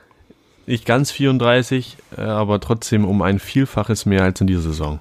[0.67, 5.01] nicht ganz 34, äh, aber trotzdem um ein Vielfaches mehr als in dieser Saison.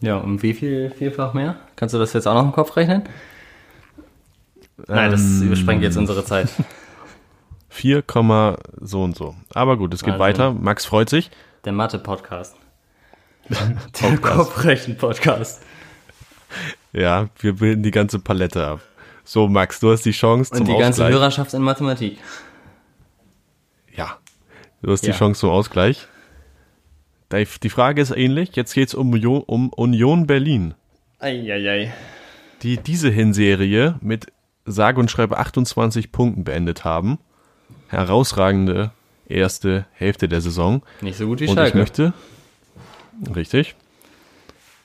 [0.00, 1.56] Ja, um wie viel vielfach mehr?
[1.76, 3.02] Kannst du das jetzt auch noch im Kopf rechnen?
[4.86, 6.48] Nein, das Ähm, übersprengt jetzt unsere Zeit.
[7.70, 8.02] 4,
[8.80, 9.34] so und so.
[9.54, 10.22] Aber gut, es geht Also.
[10.22, 10.52] weiter.
[10.52, 11.30] Max freut sich.
[11.64, 12.56] Der Mathe-Podcast.
[13.48, 15.62] Der Kopfrechen-Podcast.
[16.92, 18.80] Ja, wir bilden die ganze Palette ab.
[19.24, 21.12] So, Max, du hast die Chance zum Und die ganze Ausgleich.
[21.20, 22.18] Hörerschaft in Mathematik.
[23.94, 24.16] Ja,
[24.82, 25.14] du hast die Ja.
[25.16, 26.06] Chance zum Ausgleich.
[27.32, 28.56] Die Frage ist ähnlich.
[28.56, 30.74] Jetzt geht's um, Union- um Union Berlin,
[31.18, 31.92] Eieiei.
[32.62, 34.32] die diese Hinserie mit
[34.64, 37.18] sage und schreibe 28 Punkten beendet haben.
[37.88, 38.92] Herausragende
[39.28, 40.82] erste Hälfte der Saison.
[41.02, 41.78] Nicht so gut wie Und ich Schalke.
[41.78, 42.12] möchte,
[43.34, 43.74] richtig,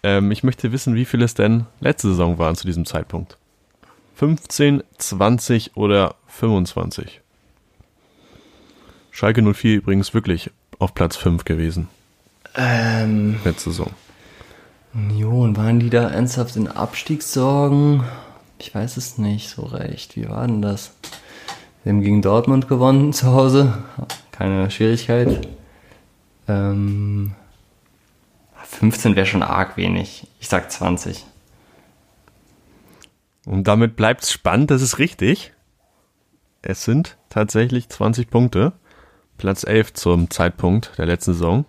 [0.03, 3.37] ähm, ich möchte wissen, wie viel es denn letzte Saison waren zu diesem Zeitpunkt.
[4.15, 7.21] 15, 20 oder 25?
[9.11, 11.87] Schalke 04 übrigens wirklich auf Platz 5 gewesen
[12.55, 13.91] ähm, letzte Saison.
[14.93, 18.03] Union, waren die da ernsthaft in Abstiegssorgen?
[18.59, 20.15] Ich weiß es nicht so recht.
[20.15, 20.91] Wie war denn das?
[21.83, 23.83] Wir haben gegen Dortmund gewonnen zu Hause.
[24.31, 25.47] Keine Schwierigkeit.
[26.47, 27.33] Ähm,
[28.63, 30.27] 15 wäre schon arg wenig.
[30.39, 31.25] Ich sag 20.
[33.45, 35.53] Und damit bleibt es spannend, das ist richtig.
[36.61, 38.73] Es sind tatsächlich 20 Punkte.
[39.37, 41.65] Platz 11 zum Zeitpunkt der letzten Saison.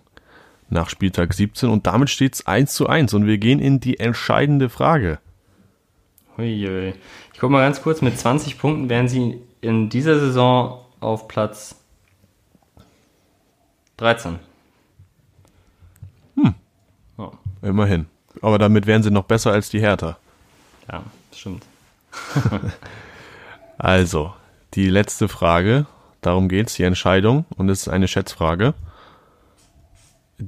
[0.69, 1.69] Nach Spieltag 17.
[1.69, 3.13] Und damit steht es 1 zu 1.
[3.13, 5.19] Und wir gehen in die entscheidende Frage.
[6.37, 6.93] Huiui.
[7.33, 11.75] Ich guck mal ganz kurz, mit 20 Punkten wären sie in dieser Saison auf Platz
[13.97, 14.39] 13.
[16.35, 16.55] Hm.
[17.17, 18.07] Oh, Immerhin.
[18.41, 20.17] Aber damit wären sie noch besser als die Hertha.
[20.91, 21.03] ja,
[21.33, 21.65] stimmt.
[23.77, 24.33] Also,
[24.73, 25.85] die letzte Frage.
[26.21, 27.45] Darum geht's, die Entscheidung.
[27.57, 28.73] Und es ist eine Schätzfrage.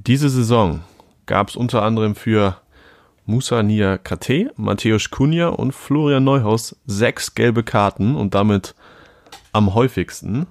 [0.06, 0.84] Diese Saison
[1.26, 2.56] gab es unter anderem für
[3.26, 8.76] Musa Niakate, Matthäus Kunja und Florian Neuhaus sechs gelbe Karten und damit
[9.52, 10.46] am häufigsten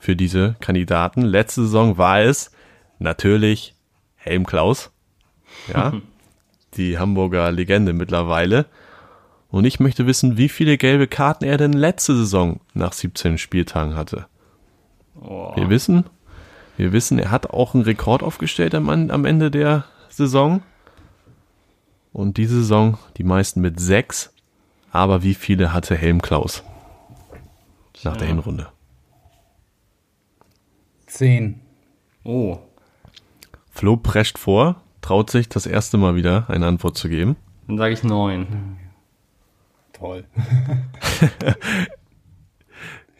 [0.00, 1.22] für diese Kandidaten.
[1.22, 2.50] Letzte Saison war es
[2.98, 3.76] natürlich
[4.16, 4.90] Helm Klaus.
[5.72, 5.92] Ja,
[6.74, 8.66] die Hamburger Legende mittlerweile.
[9.50, 13.94] Und ich möchte wissen, wie viele gelbe Karten er denn letzte Saison nach 17 Spieltagen
[13.94, 14.26] hatte.
[15.20, 15.52] Oh.
[15.54, 16.06] Wir wissen,
[16.80, 20.62] wir wissen, er hat auch einen Rekord aufgestellt am, am Ende der Saison.
[22.12, 24.32] Und diese Saison die meisten mit sechs.
[24.90, 26.64] Aber wie viele hatte Helm Klaus?
[28.02, 28.68] nach der Hinrunde.
[31.06, 31.60] Zehn.
[32.24, 32.58] Oh,
[33.70, 37.36] Flo prescht vor, traut sich das erste Mal wieder eine Antwort zu geben.
[37.66, 38.78] dann sage ich neun.
[39.92, 40.24] Toll.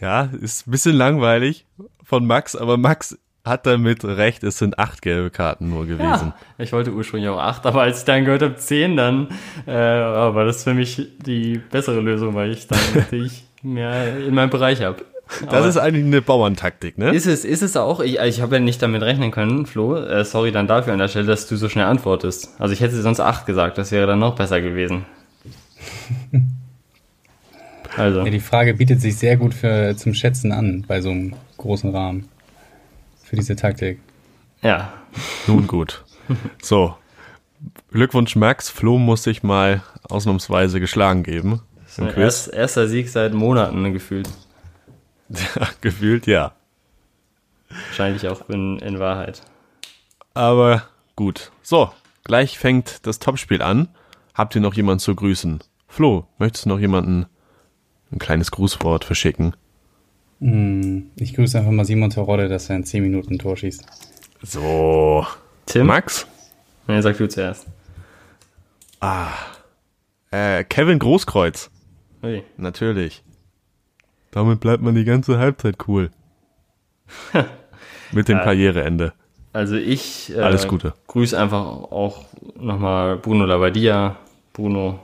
[0.00, 1.66] Ja, ist ein bisschen langweilig
[2.02, 6.32] von Max, aber Max hat damit recht, es sind acht gelbe Karten nur gewesen.
[6.32, 9.28] Ja, ich wollte ursprünglich auch acht, aber als ich dann gehört habe zehn, dann
[9.66, 14.50] äh, war das für mich die bessere Lösung, weil ich dann natürlich mehr in meinem
[14.50, 15.04] Bereich habe.
[15.48, 17.14] Das ist eigentlich eine Bauerntaktik, ne?
[17.14, 18.00] Ist es, ist es auch.
[18.00, 19.96] Ich, ich habe ja nicht damit rechnen können, Flo.
[19.96, 22.50] Äh, sorry dann dafür an der Stelle, dass du so schnell antwortest.
[22.58, 25.06] Also ich hätte sonst acht gesagt, das wäre dann noch besser gewesen.
[27.96, 31.34] Also, Ja, die Frage bietet sich sehr gut für, zum Schätzen an bei so einem
[31.56, 32.28] großen Rahmen.
[33.30, 34.00] Für diese Taktik.
[34.60, 34.92] ja.
[35.46, 36.04] Nun gut.
[36.60, 36.96] So.
[37.92, 38.68] Glückwunsch Max.
[38.68, 41.62] Flo muss sich mal ausnahmsweise geschlagen geben.
[41.96, 42.16] Im Quiz.
[42.16, 44.28] Erst, erster Sieg seit Monaten gefühlt.
[45.80, 46.52] Gefühlt ja.
[47.68, 49.42] Wahrscheinlich auch in, in Wahrheit.
[50.34, 50.82] Aber
[51.14, 51.52] gut.
[51.62, 51.92] So,
[52.24, 53.88] gleich fängt das Topspiel an.
[54.34, 55.60] Habt ihr noch jemanden zu grüßen?
[55.86, 57.26] Flo, möchtest du noch jemanden
[58.10, 59.54] ein kleines Grußwort verschicken?
[60.40, 63.84] Hm, Ich grüße einfach mal Simon Terodde, dass er in 10 Minuten ein Tor schießt.
[64.42, 65.26] So.
[65.66, 65.86] Tim?
[65.86, 66.26] Max?
[66.86, 67.66] Nee, sag du zuerst.
[70.30, 71.70] Äh, Kevin Großkreuz.
[72.22, 72.42] Ui.
[72.56, 73.22] Natürlich.
[74.30, 76.10] Damit bleibt man die ganze Halbzeit cool.
[78.12, 79.12] Mit dem Karriereende.
[79.52, 80.94] Also ich äh, Alles Gute.
[81.08, 82.24] grüße einfach auch
[82.58, 84.16] nochmal Bruno Labbadia.
[84.52, 85.00] Bruno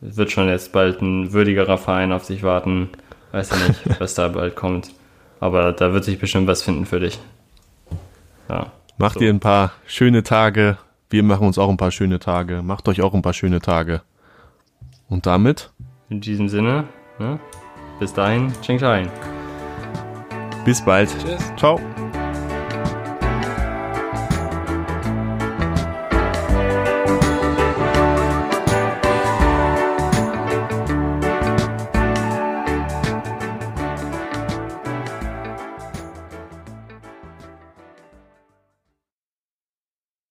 [0.00, 2.90] wird schon jetzt bald ein würdigerer Verein auf sich warten.
[3.32, 4.90] Weiß ja nicht, was da bald kommt.
[5.40, 7.18] Aber da wird sich bestimmt was finden für dich.
[8.48, 8.72] Ja.
[8.96, 9.20] Macht So.
[9.20, 10.78] ihr ein paar schöne Tage.
[11.10, 12.62] Wir machen uns auch ein paar schöne Tage.
[12.62, 14.02] Macht euch auch ein paar schöne Tage.
[15.08, 15.70] Und damit
[16.10, 16.84] In diesem Sinne,
[17.18, 17.38] ne?
[17.98, 18.78] bis dahin, Ching
[20.64, 21.08] bis bald.
[21.22, 21.52] Tschüss.
[21.56, 21.80] Ciao.